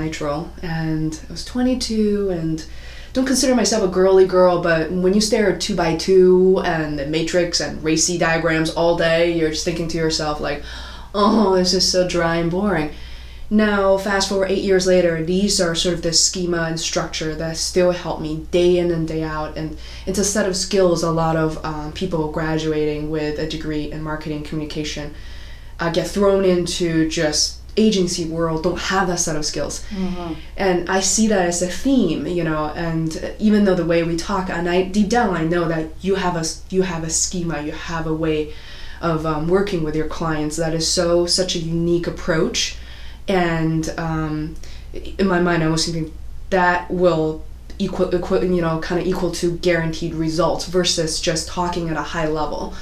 [0.63, 2.65] and I was 22 and
[3.12, 6.97] don't consider myself a girly girl, but when you stare at two by two and
[6.97, 10.63] the matrix and RACI diagrams all day, you're just thinking to yourself like,
[11.15, 12.91] oh, this is so dry and boring.
[13.51, 17.57] Now, fast forward eight years later, these are sort of the schema and structure that
[17.57, 19.57] still help me day in and day out.
[19.57, 23.91] And it's a set of skills a lot of um, people graduating with a degree
[23.91, 25.15] in marketing communication
[25.79, 30.33] uh, get thrown into just agency world don't have that set of skills mm-hmm.
[30.57, 34.17] and i see that as a theme you know and even though the way we
[34.17, 37.62] talk and i deep down i know that you have a you have a schema
[37.62, 38.53] you have a way
[38.99, 42.75] of um, working with your clients that is so such a unique approach
[43.29, 44.55] and um,
[45.17, 46.13] in my mind i was thinking
[46.49, 47.45] that will
[47.77, 52.01] equal, equal you know kind of equal to guaranteed results versus just talking at a
[52.01, 52.73] high level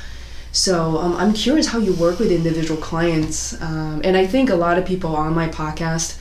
[0.52, 4.56] So um, I'm curious how you work with individual clients, um, and I think a
[4.56, 6.18] lot of people on my podcast,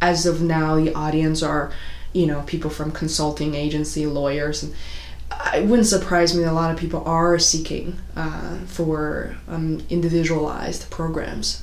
[0.00, 1.70] as of now, the audience are,
[2.14, 4.74] you know, people from consulting agency, lawyers, and
[5.54, 10.88] it wouldn't surprise me that a lot of people are seeking uh, for um, individualized
[10.90, 11.62] programs.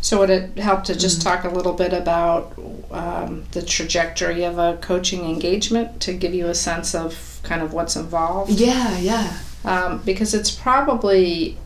[0.00, 1.28] So would it help to just mm-hmm.
[1.28, 2.54] talk a little bit about
[2.90, 7.72] um, the trajectory of a coaching engagement to give you a sense of kind of
[7.72, 8.50] what's involved?
[8.50, 9.38] Yeah, yeah.
[9.64, 11.58] Um, because it's probably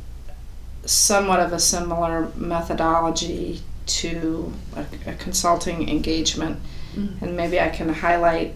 [0.85, 6.59] somewhat of a similar methodology to a, a consulting engagement,
[6.97, 7.25] mm-hmm.
[7.25, 8.55] and maybe I can highlight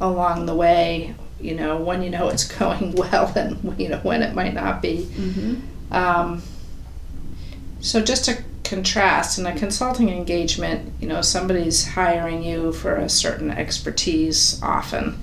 [0.00, 4.22] along the way you know when you know it's going well and you know when
[4.22, 5.92] it might not be mm-hmm.
[5.92, 6.42] um,
[7.80, 13.08] so just to contrast in a consulting engagement you know somebody's hiring you for a
[13.08, 15.18] certain expertise often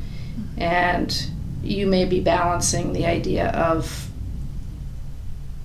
[0.58, 1.28] and
[1.62, 4.10] you may be balancing the idea of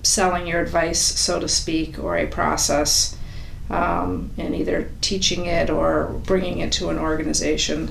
[0.03, 3.17] selling your advice so to speak or a process
[3.71, 7.91] um, and either teaching it or bringing it to an organization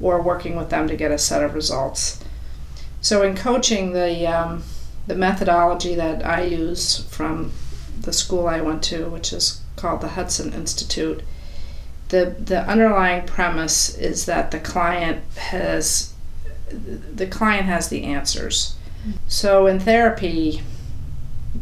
[0.00, 2.22] or working with them to get a set of results.
[3.00, 4.62] So in coaching, the um,
[5.06, 7.52] the methodology that I use from
[8.06, 11.22] the school I went to, which is called the Hudson Institute,
[12.08, 16.14] the the underlying premise is that the client has
[16.70, 18.76] the client has the answers.
[19.28, 20.62] So in therapy,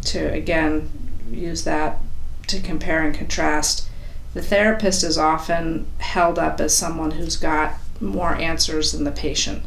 [0.04, 0.90] to again
[1.30, 2.00] use that
[2.46, 3.88] to compare and contrast,
[4.35, 9.62] the therapist is often held up as someone who's got more answers than the patient.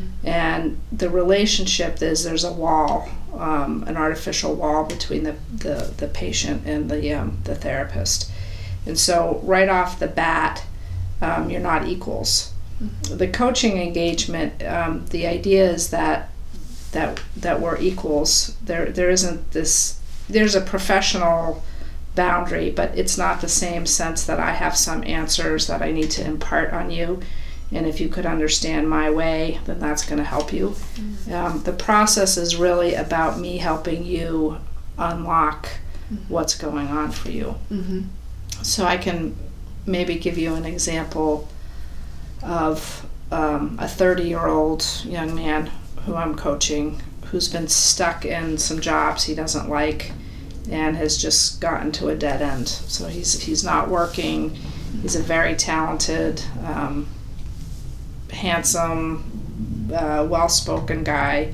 [0.00, 0.28] Mm-hmm.
[0.28, 6.08] And the relationship is there's a wall, um, an artificial wall between the, the, the
[6.08, 8.30] patient and the, um, the therapist.
[8.86, 10.64] And so, right off the bat,
[11.20, 12.52] um, you're not equals.
[12.82, 13.18] Mm-hmm.
[13.18, 16.30] The coaching engagement, um, the idea is that
[16.92, 18.56] that that we're equals.
[18.64, 20.00] There there isn't this.
[20.28, 21.62] There's a professional
[22.14, 26.10] boundary, but it's not the same sense that I have some answers that I need
[26.12, 27.20] to impart on you
[27.72, 30.70] and if you could understand my way, then that's going to help you.
[30.70, 31.32] Mm-hmm.
[31.32, 34.58] Um, the process is really about me helping you
[34.98, 35.68] unlock
[36.12, 36.32] mm-hmm.
[36.32, 37.54] what's going on for you.
[37.70, 38.02] Mm-hmm.
[38.62, 39.36] So I can
[39.86, 41.48] maybe give you an example
[42.42, 45.70] of um, a 30 year old young man
[46.04, 50.12] who I'm coaching who's been stuck in some jobs he doesn't like
[50.70, 52.68] and has just gotten to a dead end.
[52.68, 54.50] So he's, he's not working.
[55.02, 57.08] He's a very talented, um,
[58.30, 61.52] handsome, uh, well spoken guy.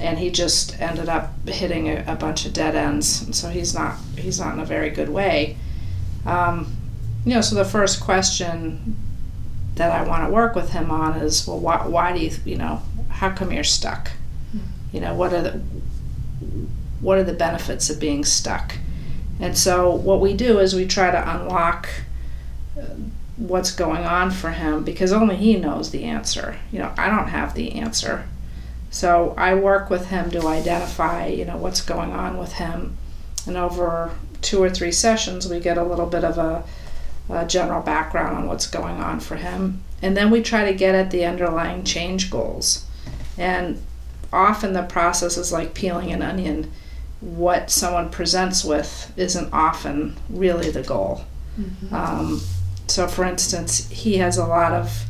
[0.00, 3.72] And he just ended up hitting a, a, bunch of dead ends, and so he's
[3.72, 5.56] not he's not in a very good way.
[6.26, 6.74] Um,
[7.24, 8.96] you know, so the first question
[9.76, 12.56] that I want to work with him on is, well, why, why do you, you
[12.56, 14.10] know, how come you're stuck?
[14.92, 15.62] You know, what are the
[17.00, 18.76] what are the benefits of being stuck?
[19.40, 21.88] And so what we do is we try to unlock
[23.48, 26.58] what's going on for him because only he knows the answer.
[26.70, 28.24] You know, I don't have the answer.
[28.90, 32.98] So I work with him to identify, you know, what's going on with him.
[33.46, 36.64] And over two or three sessions, we get a little bit of a,
[37.30, 39.82] a general background on what's going on for him.
[40.02, 42.86] And then we try to get at the underlying change goals.
[43.38, 43.82] And
[44.32, 46.70] often the process is like peeling an onion.
[47.20, 51.24] What someone presents with isn't often really the goal.
[51.58, 51.94] Mm-hmm.
[51.94, 52.40] Um,
[52.92, 55.06] so, for instance, he has a lot of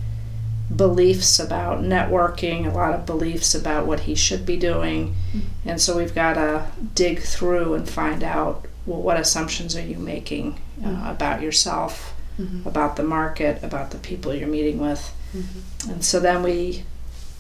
[0.75, 5.17] beliefs about networking, a lot of beliefs about what he should be doing.
[5.35, 5.69] Mm-hmm.
[5.69, 9.97] And so we've got to dig through and find out well, what assumptions are you
[9.97, 11.07] making uh, mm-hmm.
[11.09, 12.67] about yourself, mm-hmm.
[12.67, 15.13] about the market, about the people you're meeting with.
[15.37, 15.91] Mm-hmm.
[15.91, 16.85] And so then we,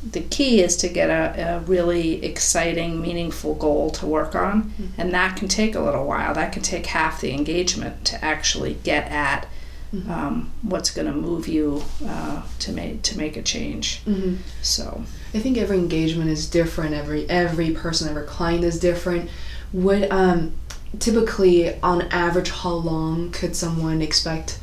[0.09, 4.64] the key is to get a, a really exciting, meaningful goal to work on.
[4.64, 5.00] Mm-hmm.
[5.00, 6.35] And that can take a little while.
[6.35, 9.46] That can take half the engagement to actually get at
[9.94, 10.11] mm-hmm.
[10.11, 14.05] um, what's going to move you uh, to make to make a change.
[14.05, 14.37] Mm-hmm.
[14.62, 16.94] So I think every engagement is different.
[16.94, 19.31] Every every person, every client is different.
[19.72, 20.55] What um,
[20.98, 24.59] typically, on average, how long could someone expect?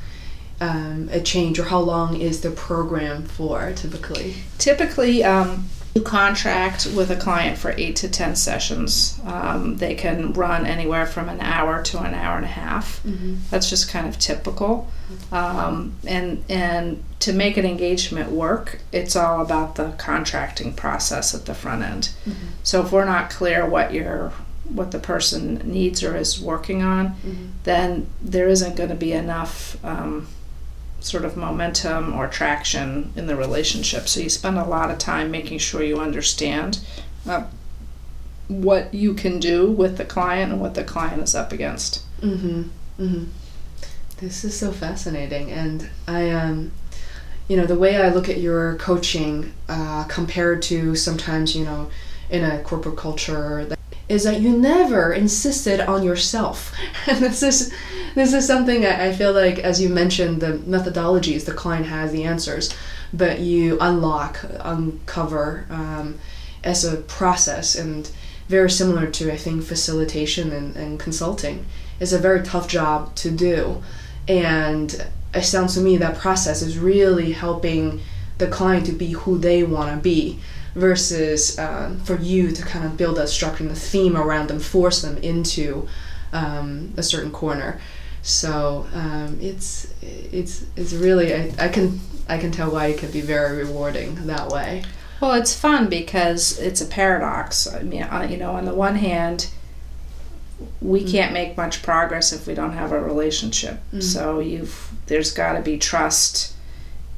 [0.62, 4.36] Um, a change, or how long is the program for typically?
[4.58, 9.20] Typically, um, you contract with a client for eight to ten sessions.
[9.26, 13.02] Um, they can run anywhere from an hour to an hour and a half.
[13.04, 13.38] Mm-hmm.
[13.50, 14.88] That's just kind of typical.
[15.32, 21.46] Um, and and to make an engagement work, it's all about the contracting process at
[21.46, 22.10] the front end.
[22.26, 22.48] Mm-hmm.
[22.64, 24.34] So if we're not clear what your
[24.66, 27.46] what the person needs or is working on, mm-hmm.
[27.64, 29.84] then there isn't going to be enough.
[29.84, 30.28] Um,
[31.00, 34.08] sort of momentum or traction in the relationship.
[34.08, 36.80] So you spend a lot of time making sure you understand
[37.28, 37.46] uh,
[38.48, 42.04] what you can do with the client and what the client is up against.
[42.22, 42.64] Mm-hmm.
[43.00, 43.24] Mm-hmm.
[44.18, 46.72] This is so fascinating, and I um,
[47.50, 51.90] you know, the way I look at your coaching uh, compared to sometimes, you know,
[52.30, 53.66] in a corporate culture,
[54.10, 56.74] is that you never insisted on yourself.
[57.08, 57.72] And this is
[58.16, 62.24] this is something I feel like, as you mentioned, the methodologies the client has the
[62.24, 62.74] answers,
[63.14, 66.20] but you unlock, uncover um,
[66.64, 68.10] as a process, and
[68.48, 71.66] very similar to I think facilitation and, and consulting.
[72.00, 73.84] Is a very tough job to do,
[74.28, 78.02] and it sounds to me that process is really helping
[78.40, 80.40] the client to be who they want to be
[80.80, 84.60] versus um, for you to kind of build a structure and a theme around them,
[84.60, 85.88] force them into
[86.34, 87.80] um, a certain corner.
[88.22, 93.12] So um, it's it's it's really I, I can I can tell why it can
[93.12, 94.84] be very rewarding that way.
[95.22, 97.68] Well, it's fun because it's a paradox.
[97.68, 99.50] I mean, you know, on the one hand,
[100.82, 101.12] we mm-hmm.
[101.12, 103.76] can't make much progress if we don't have a relationship.
[103.88, 104.02] Mm-hmm.
[104.02, 106.54] So you've there's got to be trust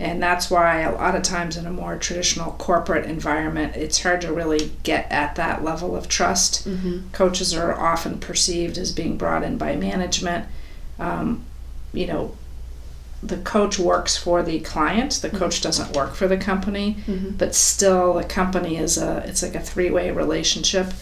[0.01, 4.19] and that's why a lot of times in a more traditional corporate environment, it's hard
[4.21, 6.67] to really get at that level of trust.
[6.67, 7.09] Mm-hmm.
[7.11, 10.47] Coaches are often perceived as being brought in by management.
[10.97, 11.45] Um,
[11.93, 12.35] you know,
[13.21, 15.19] the coach works for the client.
[15.21, 15.63] The coach mm-hmm.
[15.63, 17.35] doesn't work for the company, mm-hmm.
[17.37, 19.23] but still, the company is a.
[19.27, 20.93] It's like a three-way relationship.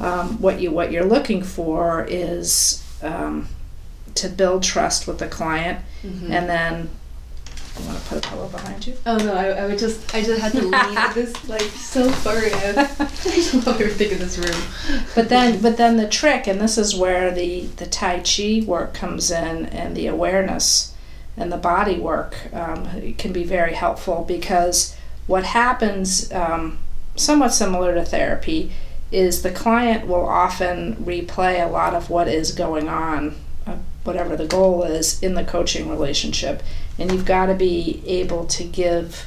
[0.00, 3.48] Um, what you what you're looking for is um,
[4.14, 6.32] to build trust with the client, mm-hmm.
[6.32, 6.90] and then
[7.78, 8.96] you want to put a pillow behind you?
[9.06, 12.36] Oh no, I, I would just I just had to leave this like so far
[12.36, 12.90] out.
[13.00, 14.60] I just love everything in this room.
[15.14, 18.94] But then but then the trick, and this is where the the Tai Chi work
[18.94, 20.94] comes in, and the awareness
[21.36, 26.78] and the body work um, can be very helpful because what happens, um,
[27.16, 28.72] somewhat similar to therapy,
[29.12, 34.36] is the client will often replay a lot of what is going on, uh, whatever
[34.36, 36.62] the goal is in the coaching relationship
[36.98, 39.26] and you've got to be able to give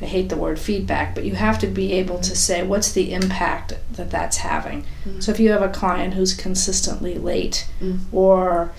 [0.00, 3.12] I hate the word feedback, but you have to be able to say what's the
[3.12, 4.82] impact that that's having.
[5.04, 5.20] Mm-hmm.
[5.20, 8.16] So if you have a client who's consistently late mm-hmm.
[8.16, 8.70] or,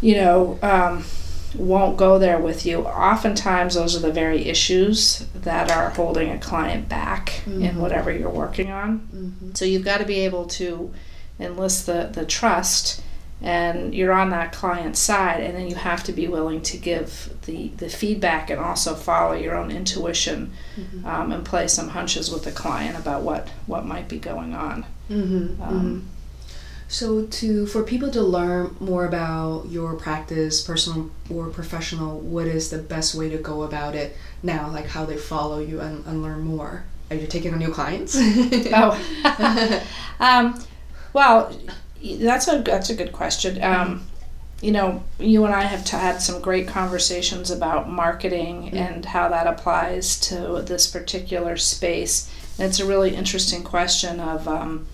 [0.00, 1.04] you know, um,
[1.54, 6.38] won't go there with you, oftentimes those are the very issues that are holding a
[6.38, 7.62] client back mm-hmm.
[7.62, 8.98] in whatever you're working on.
[9.14, 9.54] Mm-hmm.
[9.54, 10.92] So you've got to be able to
[11.38, 13.00] enlist the, the trust
[13.42, 17.34] and you're on that client side and then you have to be willing to give
[17.42, 21.04] the, the feedback and also follow your own intuition mm-hmm.
[21.04, 24.86] um, and play some hunches with the client about what, what might be going on
[25.10, 25.60] mm-hmm.
[25.60, 26.00] Um, mm-hmm.
[26.86, 32.70] so to for people to learn more about your practice personal or professional what is
[32.70, 36.22] the best way to go about it now like how they follow you and, and
[36.22, 39.82] learn more are you taking on new clients oh
[40.20, 40.64] um,
[41.12, 41.52] well
[42.02, 43.62] that's a that's a good question.
[43.62, 44.06] Um,
[44.62, 48.76] you know, you and I have t- had some great conversations about marketing mm-hmm.
[48.76, 52.32] and how that applies to this particular space.
[52.58, 54.86] And it's a really interesting question of, um,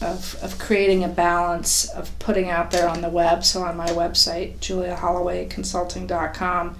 [0.00, 3.44] of, of creating a balance of putting out there on the web.
[3.44, 6.76] So on my website, juliahollowayconsulting.com,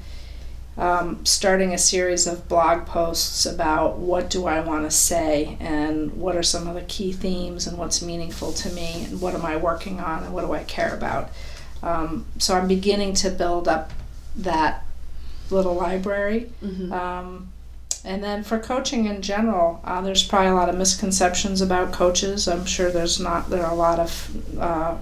[0.79, 6.13] um, starting a series of blog posts about what do I want to say and
[6.15, 9.45] what are some of the key themes and what's meaningful to me and what am
[9.45, 11.31] I working on and what do I care about.
[11.83, 13.93] Um, so I'm beginning to build up
[14.37, 14.85] that
[15.51, 16.51] little library.
[16.63, 16.93] Mm-hmm.
[16.93, 17.53] Um,
[18.05, 22.47] and then for coaching in general, uh, there's probably a lot of misconceptions about coaches.
[22.47, 24.97] I'm sure there's not there are a lot of uh,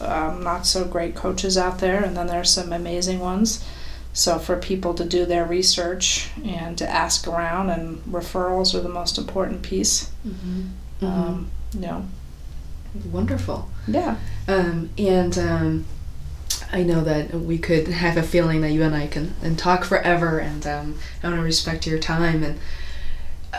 [0.00, 3.64] um, not so great coaches out there, and then there are some amazing ones.
[4.12, 8.88] So for people to do their research and to ask around, and referrals are the
[8.88, 10.10] most important piece.
[10.26, 10.62] Mm-hmm.
[11.00, 11.06] Mm-hmm.
[11.06, 12.06] Um, you know.
[13.10, 13.70] Wonderful.
[13.88, 14.16] Yeah.
[14.46, 15.86] Um, and um,
[16.70, 19.84] I know that we could have a feeling that you and I can and talk
[19.84, 22.42] forever, and um, I want to respect your time.
[22.44, 22.58] And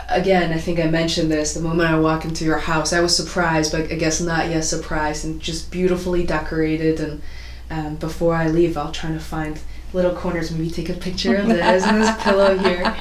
[0.08, 2.92] again, I think I mentioned this the moment I walk into your house.
[2.92, 7.00] I was surprised, but I guess not yet surprised, and just beautifully decorated.
[7.00, 7.22] And
[7.70, 9.58] um, before I leave, I'll try to find
[9.94, 10.50] little corners.
[10.50, 12.94] Maybe take a picture of this and this pillow here.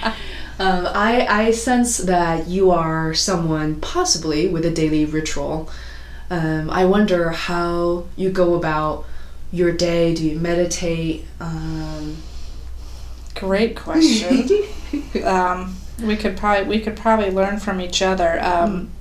[0.60, 5.70] Um, I, I sense that you are someone possibly with a daily ritual.
[6.30, 9.06] Um, I wonder how you go about
[9.52, 10.14] your day.
[10.14, 11.26] Do you meditate?
[11.40, 12.18] Um,
[13.36, 14.48] Great question.
[15.24, 18.40] Um, we could probably we could probably learn from each other.
[18.44, 18.92] Um,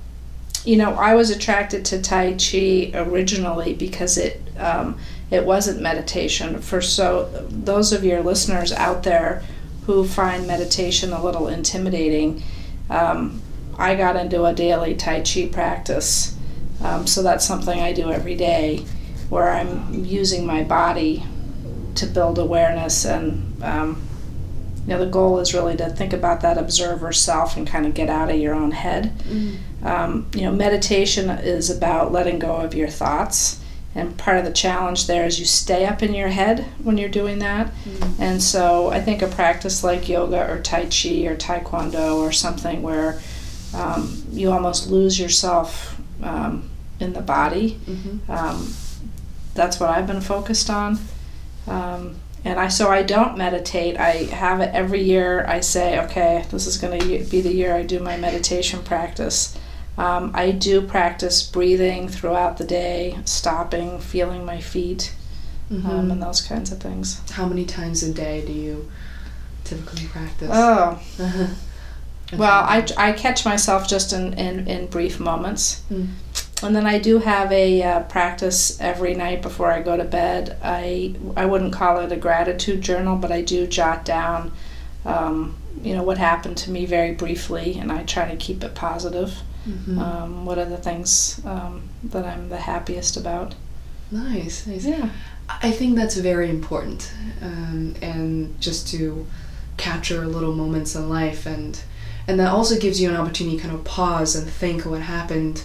[0.65, 4.97] you know, I was attracted to Tai Chi originally because it um,
[5.31, 6.61] it wasn't meditation.
[6.61, 9.43] For so those of your listeners out there
[9.85, 12.43] who find meditation a little intimidating,
[12.89, 13.41] um,
[13.77, 16.37] I got into a daily Tai Chi practice
[16.81, 18.85] Um, so that's something I do every day
[19.29, 21.23] where I'm using my body
[21.95, 24.01] to build awareness and um,
[24.85, 27.93] you know the goal is really to think about that observer self and kind of
[27.93, 29.13] get out of your own head
[29.83, 33.59] um, you know meditation is about letting go of your thoughts
[33.95, 37.09] and part of the challenge there is you stay up in your head when you're
[37.09, 37.71] doing that
[38.19, 42.81] and so i think a practice like yoga or tai chi or taekwondo or something
[42.81, 43.21] where
[43.75, 46.69] um, you almost lose yourself um,
[46.99, 47.79] in the body
[48.29, 48.73] um,
[49.53, 50.97] that's what i've been focused on
[51.67, 52.15] um,
[52.45, 53.97] and I so I don't meditate.
[53.97, 55.45] I have it every year.
[55.47, 59.57] I say, okay, this is going to be the year I do my meditation practice.
[59.97, 65.13] Um, I do practice breathing throughout the day, stopping, feeling my feet,
[65.71, 67.21] um, and those kinds of things.
[67.31, 68.91] How many times a day do you
[69.63, 70.49] typically practice?
[70.51, 71.47] Oh, Uh-huh.
[72.37, 75.83] well, I, I catch myself just in, in, in brief moments.
[75.91, 76.07] Mm.
[76.63, 80.57] And then I do have a uh, practice every night before I go to bed.
[80.63, 84.53] I I wouldn't call it a gratitude journal, but I do jot down,
[85.05, 88.75] um, you know, what happened to me very briefly, and I try to keep it
[88.75, 89.41] positive.
[89.67, 89.97] Mhm.
[89.97, 93.55] Um, what are the things um, that I'm the happiest about?
[94.11, 94.85] nice, nice.
[94.85, 95.09] Yeah.
[95.49, 97.11] I think that's very important,
[97.41, 99.25] um, and just to
[99.77, 101.79] capture little moments in life, and
[102.27, 105.63] and that also gives you an opportunity to kind of pause and think what happened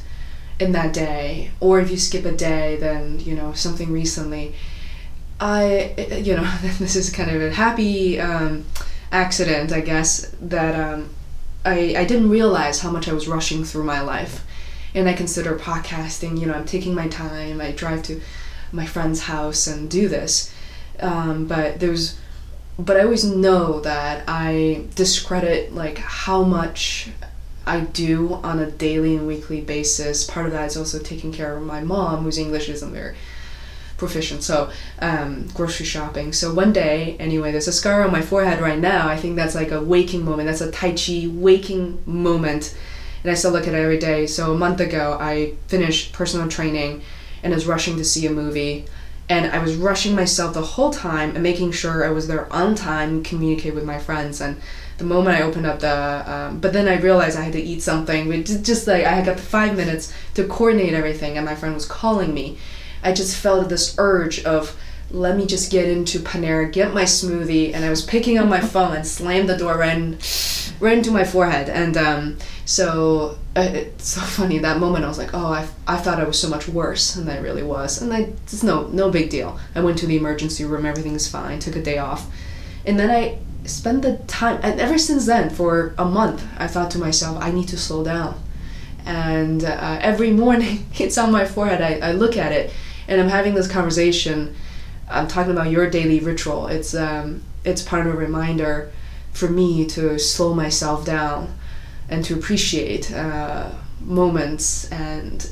[0.59, 4.55] in that day, or if you skip a day, then you know something recently.
[5.41, 8.65] I, you know, this is kind of a happy um,
[9.13, 11.11] accident, I guess, that um,
[11.69, 14.45] I I didn't realize how much I was rushing through my life,
[14.95, 16.39] and I consider podcasting.
[16.41, 17.61] You know, I'm taking my time.
[17.61, 18.21] I drive to
[18.73, 20.53] my friend's house and do this.
[21.01, 22.19] Um, but there's,
[22.79, 27.11] but I always know that I discredit like how much
[27.66, 30.25] I do on a daily and weekly basis.
[30.25, 33.14] Part of that is also taking care of my mom, whose English isn't very
[33.99, 34.43] proficient.
[34.43, 34.71] So,
[35.01, 36.33] um, grocery shopping.
[36.33, 39.09] So one day, anyway, there's a scar on my forehead right now.
[39.09, 40.47] I think that's like a waking moment.
[40.47, 42.75] That's a Tai Chi waking moment.
[43.23, 44.27] And I still look at it every day.
[44.27, 47.03] So a month ago, I finished personal training
[47.43, 48.87] and was rushing to see a movie.
[49.29, 52.75] And I was rushing myself the whole time and making sure I was there on
[52.75, 54.41] time, communicate with my friends.
[54.41, 54.59] And
[54.97, 57.83] the moment I opened up the, um, but then I realized I had to eat
[57.83, 58.31] something.
[58.45, 61.75] Just, just like I had got the five minutes to coordinate everything, and my friend
[61.75, 62.59] was calling me.
[63.03, 64.79] I just felt this urge of
[65.11, 68.61] let me just get into Panera, get my smoothie, and I was picking up my
[68.61, 70.19] phone and slammed the door right, in,
[70.81, 71.71] right into my forehead.
[71.71, 75.05] And um, so uh, it's so funny that moment.
[75.05, 77.63] I was like, oh, I, I thought I was so much worse than I really
[77.63, 79.59] was, and I it's no no big deal.
[79.75, 81.59] I went to the emergency room, everything's fine.
[81.59, 82.27] Took a day off,
[82.85, 84.61] and then I spent the time.
[84.63, 88.05] And ever since then, for a month, I thought to myself, I need to slow
[88.05, 88.39] down.
[89.07, 91.81] And uh, every morning, it's on my forehead.
[91.81, 92.71] I, I look at it,
[93.09, 94.55] and I'm having this conversation.
[95.11, 96.67] I'm talking about your daily ritual.
[96.69, 98.93] It's um, it's part of a reminder
[99.33, 101.55] for me to slow myself down
[102.09, 104.91] and to appreciate uh, moments.
[104.93, 105.51] And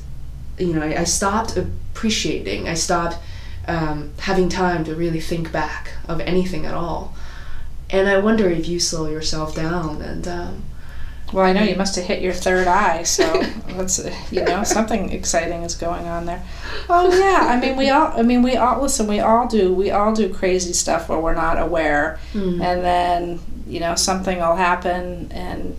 [0.58, 2.68] you know, I, I stopped appreciating.
[2.68, 3.18] I stopped
[3.66, 7.16] um, having time to really think back of anything at all.
[7.88, 10.28] And I wonder if you slow yourself down and.
[10.28, 10.62] Um,
[11.32, 13.24] Well, I know you must have hit your third eye, so
[13.68, 13.98] that's
[14.30, 16.42] you know something exciting is going on there.
[16.88, 18.12] Oh yeah, I mean we all.
[18.16, 19.06] I mean we all listen.
[19.08, 19.74] We all do.
[19.74, 22.62] We all do crazy stuff where we're not aware, Mm.
[22.62, 25.76] and then you know something will happen, and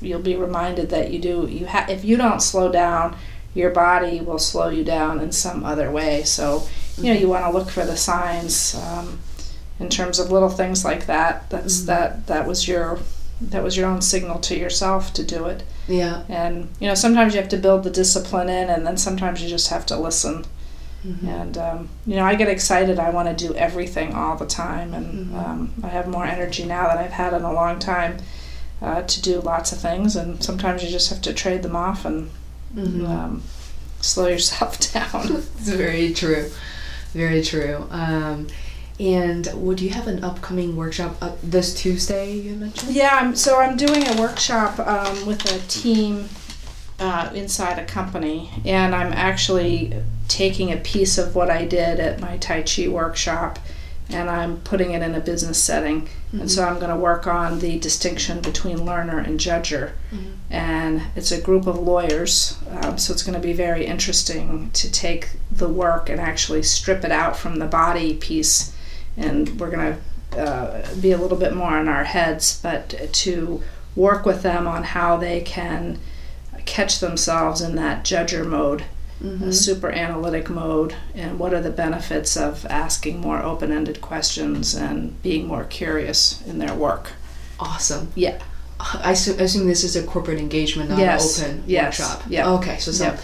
[0.00, 1.48] you'll be reminded that you do.
[1.50, 3.16] You have if you don't slow down,
[3.54, 6.22] your body will slow you down in some other way.
[6.22, 9.18] So you know you want to look for the signs um,
[9.80, 11.50] in terms of little things like that.
[11.50, 11.86] That's Mhm.
[11.86, 13.00] that that was your
[13.50, 15.62] that was your own signal to yourself to do it.
[15.88, 16.22] yeah.
[16.28, 19.48] And you know, sometimes you have to build the discipline in, and then sometimes you
[19.48, 20.44] just have to listen.
[21.06, 21.28] Mhm.
[21.28, 22.98] And um, you know, I get excited.
[22.98, 25.44] I want to do everything all the time, and Mhm.
[25.44, 28.16] um, I have more energy now than I've had in a long time
[28.82, 30.16] uh, to do lots of things.
[30.16, 32.30] And sometimes you just have to trade them off and
[32.76, 33.08] Mhm.
[33.08, 33.42] um,
[34.00, 35.36] slow yourself down.
[35.58, 36.50] It's very true.
[37.14, 37.86] Very true.
[37.90, 38.46] Um,
[38.98, 42.94] and would you have an upcoming workshop uh, this Tuesday you mentioned?
[42.94, 46.28] Yeah, I'm, so I'm doing a workshop um, with a team
[47.00, 49.92] uh, inside a company, and I'm actually
[50.28, 53.58] taking a piece of what I did at my Tai Chi workshop
[54.10, 56.08] and I'm putting it in a business setting.
[56.32, 59.92] And so I'm going to work on the distinction between learner and judger.
[60.50, 64.90] And it's a group of lawyers, um, so it's going to be very interesting to
[64.90, 68.73] take the work and actually strip it out from the body piece.
[69.16, 69.96] And we're going
[70.32, 73.62] to uh, be a little bit more in our heads, but to
[73.94, 75.98] work with them on how they can
[76.66, 78.84] catch themselves in that judger mode
[79.42, 84.74] a super analytic mode, and what are the benefits of asking more open ended questions
[84.74, 87.12] and being more curious in their work.
[87.58, 88.08] Awesome.
[88.14, 88.38] Yeah.
[88.78, 91.38] I assume, I assume this is a corporate engagement, not Yes.
[91.38, 91.98] an open Yes.
[92.00, 92.22] workshop.
[92.28, 92.50] Yeah.
[92.50, 93.20] Okay, so some, Yep.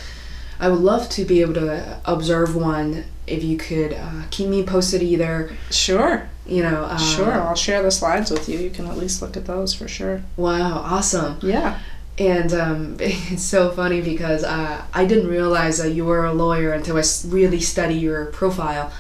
[0.61, 3.05] I would love to be able to observe one.
[3.30, 6.28] If you could uh, keep me posted, either Sure.
[6.46, 6.84] you know.
[6.84, 7.32] Uh, Sure.
[7.32, 8.58] I'll share the slides with you.
[8.58, 10.22] You can at least look at those for sure.
[10.36, 11.38] Wow, awesome.
[11.42, 11.78] Yeah.
[12.18, 16.72] And um, it's so funny because uh, I didn't realize that you were a lawyer
[16.72, 18.92] until I really study your profile.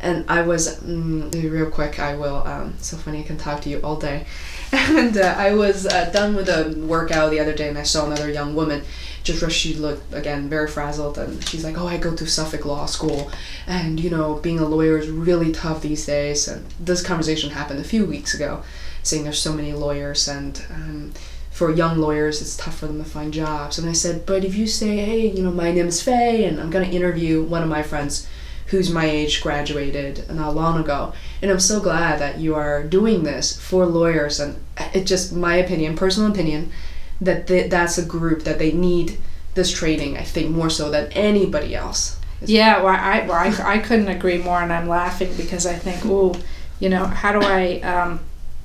[0.00, 3.68] And I was, mm, real quick, I will, um, so funny, I can talk to
[3.70, 4.26] you all day.
[4.92, 8.06] And uh, I was uh, done with a workout the other day and I saw
[8.06, 8.82] another young woman.
[9.22, 11.18] Just she looked, again, very frazzled.
[11.18, 13.30] And she's like, Oh, I go to Suffolk Law School.
[13.66, 16.48] And, you know, being a lawyer is really tough these days.
[16.48, 18.62] And this conversation happened a few weeks ago,
[19.02, 21.12] saying there's so many lawyers and, um,
[21.50, 23.78] for young lawyers, it's tough for them to find jobs.
[23.78, 26.58] And I said, but if you say, hey, you know, my name is Fei, and
[26.58, 28.26] I'm to interview one of my friends
[28.72, 31.12] who's my age, graduated not long ago.
[31.40, 34.40] And I'm so glad that you are doing this for lawyers.
[34.40, 34.56] And
[34.94, 36.72] it's just, my opinion, personal opinion,
[37.20, 39.18] that th- that's a group that they need
[39.54, 42.18] this training, I think, more so than anybody else.
[42.44, 46.00] Yeah, well, I, well, I, I couldn't agree more, and I'm laughing because I think,
[46.06, 46.34] oh,
[46.80, 48.20] you know, how do I, um,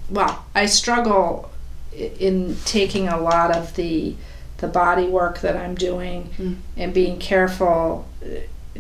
[0.10, 1.52] well, I struggle
[1.94, 4.16] in taking a lot of the
[4.60, 6.56] the body work that I'm doing Mm.
[6.78, 8.08] and being careful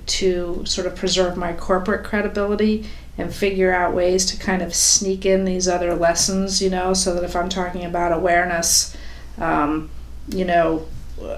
[0.05, 2.85] to sort of preserve my corporate credibility
[3.17, 7.13] and figure out ways to kind of sneak in these other lessons, you know, so
[7.15, 8.95] that if I'm talking about awareness,
[9.39, 9.89] um,
[10.29, 10.85] you know,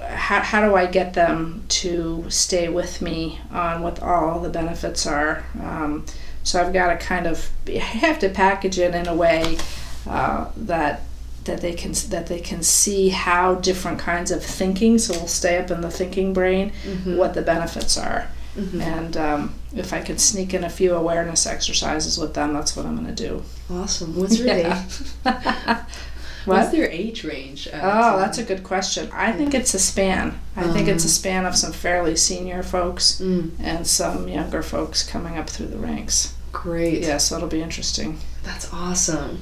[0.09, 5.07] how, how do I get them to stay with me on what all the benefits
[5.07, 5.45] are?
[5.61, 6.05] Um,
[6.43, 9.57] so I've got to kind of I have to package it in a way
[10.07, 11.03] uh, that
[11.45, 14.97] that they can that they can see how different kinds of thinking.
[14.97, 16.73] So we'll stay up in the thinking brain,
[17.05, 22.17] what the benefits are, and um, if I could sneak in a few awareness exercises
[22.17, 23.43] with them, that's what I'm going to do.
[23.69, 24.15] Awesome.
[24.19, 24.83] What's your Yeah.
[25.25, 25.75] age?
[26.45, 27.67] What's their age range?
[27.67, 29.09] Uh, Oh, that's a good question.
[29.13, 30.39] I think it's a span.
[30.55, 35.03] I think it's a span of some fairly senior folks Mm, and some younger folks
[35.07, 36.33] coming up through the ranks.
[36.51, 37.03] great.
[37.03, 38.19] Yeah, so it'll be interesting.
[38.43, 39.41] That's awesome.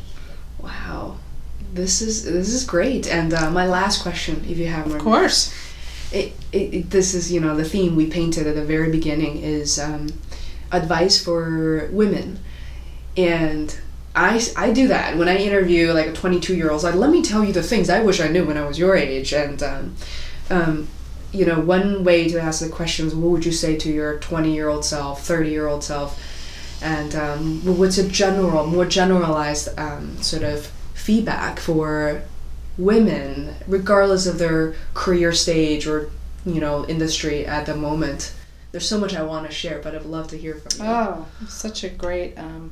[0.60, 1.18] Wow.
[1.74, 3.08] This is this is great.
[3.08, 4.98] And uh, my last question, if you have more.
[4.98, 5.54] Of course.
[6.12, 9.78] It, it, this is you know the theme we painted at the very beginning is
[9.78, 10.08] um,
[10.72, 12.40] advice for women,
[13.18, 13.78] and
[14.18, 16.82] I, I do that when I interview like a 22 year old.
[16.82, 18.96] Like, let me tell you the things I wish I knew when I was your
[18.96, 19.32] age.
[19.32, 19.96] And um,
[20.50, 20.88] um,
[21.32, 24.54] you know, one way to ask the questions: What would you say to your 20
[24.54, 26.20] year old self, 30 year old self?
[26.82, 32.24] And um, what's a general, more generalized um, sort of feedback for
[32.78, 36.10] women, regardless of their career stage or
[36.46, 38.34] you know industry at the moment?
[38.72, 40.92] There's so much I want to share, but I'd love to hear from you.
[40.92, 42.72] Oh, such a great, um,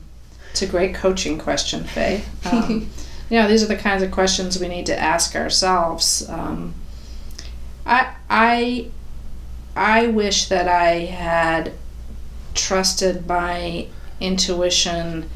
[0.51, 2.23] it's a great coaching question, Fei.
[2.45, 2.89] Um,
[3.29, 6.29] you know, these are the kinds of questions we need to ask ourselves.
[6.29, 6.75] Um,
[7.85, 8.91] I, I,
[9.75, 11.73] I wish that I had
[12.53, 13.87] trusted my
[14.19, 15.29] intuition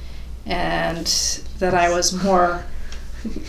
[0.46, 1.08] and
[1.60, 2.66] that I was more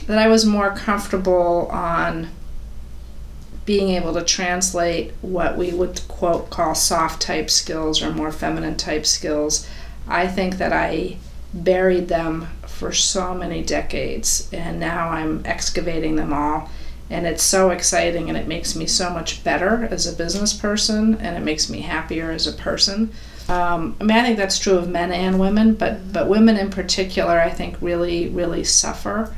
[0.06, 2.28] that I was more comfortable on
[3.64, 8.76] being able to translate what we would quote call soft type skills or more feminine
[8.76, 9.68] type skills.
[10.08, 11.18] I think that I
[11.52, 16.70] buried them for so many decades and now I'm excavating them all
[17.10, 21.16] and it's so exciting and it makes me so much better as a business person
[21.16, 23.12] and it makes me happier as a person.
[23.48, 26.70] Um, I mean, I think that's true of men and women, but but women in
[26.70, 29.34] particular, I think really really suffer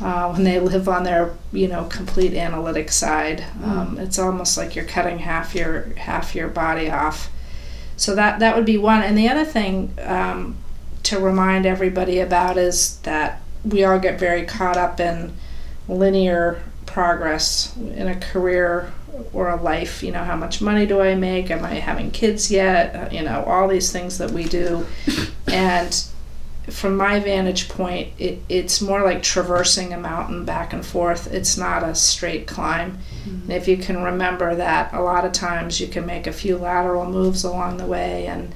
[0.00, 3.44] uh, when they live on their you know complete analytic side.
[3.62, 7.30] Um, it's almost like you're cutting half your half your body off.
[7.96, 9.02] So that that would be one.
[9.02, 10.56] And the other thing um,
[11.04, 15.34] to remind everybody about is that we all get very caught up in
[15.88, 18.92] linear progress in a career
[19.32, 20.02] or a life.
[20.02, 21.50] You know, how much money do I make?
[21.50, 22.94] Am I having kids yet?
[22.94, 24.86] Uh, you know, all these things that we do,
[25.46, 26.04] and
[26.70, 31.32] from my vantage point, it, it's more like traversing a mountain back and forth.
[31.32, 32.98] It's not a straight climb.
[33.24, 36.56] And if you can remember that, a lot of times you can make a few
[36.56, 38.54] lateral moves along the way, and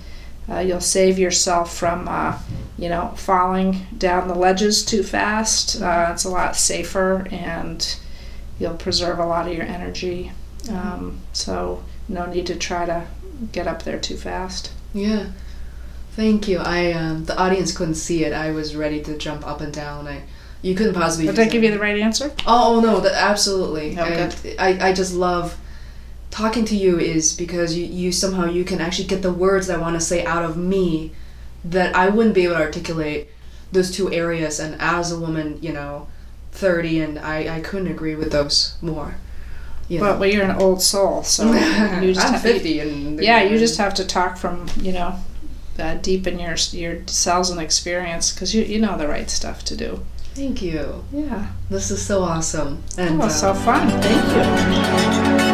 [0.48, 2.38] uh, you'll save yourself from, uh,
[2.78, 5.80] you know, falling down the ledges too fast.
[5.80, 7.96] Uh, it's a lot safer, and
[8.58, 10.32] you'll preserve a lot of your energy.
[10.70, 13.06] Um, so no need to try to
[13.52, 14.72] get up there too fast.
[14.92, 15.26] Yeah.
[16.16, 16.58] Thank you.
[16.58, 18.32] I um, the audience couldn't see it.
[18.32, 20.06] I was ready to jump up and down.
[20.06, 20.22] I
[20.62, 21.26] you couldn't possibly.
[21.26, 22.32] Did I give you the right answer?
[22.46, 23.98] Oh no, that absolutely.
[23.98, 25.58] Oh, I, I I just love
[26.30, 29.76] talking to you is because you, you somehow you can actually get the words I
[29.76, 31.12] want to say out of me
[31.64, 33.28] that I wouldn't be able to articulate
[33.70, 36.08] those two areas and as a woman, you know,
[36.52, 39.16] 30 and I, I couldn't agree with those more.
[39.88, 40.06] You know.
[40.06, 41.52] But well, you're an old soul, so
[42.00, 45.16] you just I'm 50 and yeah, you just have to talk from, you know,
[45.78, 49.76] uh, deepen your your cells and experience because you you know the right stuff to
[49.76, 50.00] do.
[50.34, 51.04] Thank you.
[51.12, 51.52] Yeah.
[51.70, 52.82] This is so awesome.
[52.98, 53.88] And oh, so fun.
[54.02, 55.53] Thank you.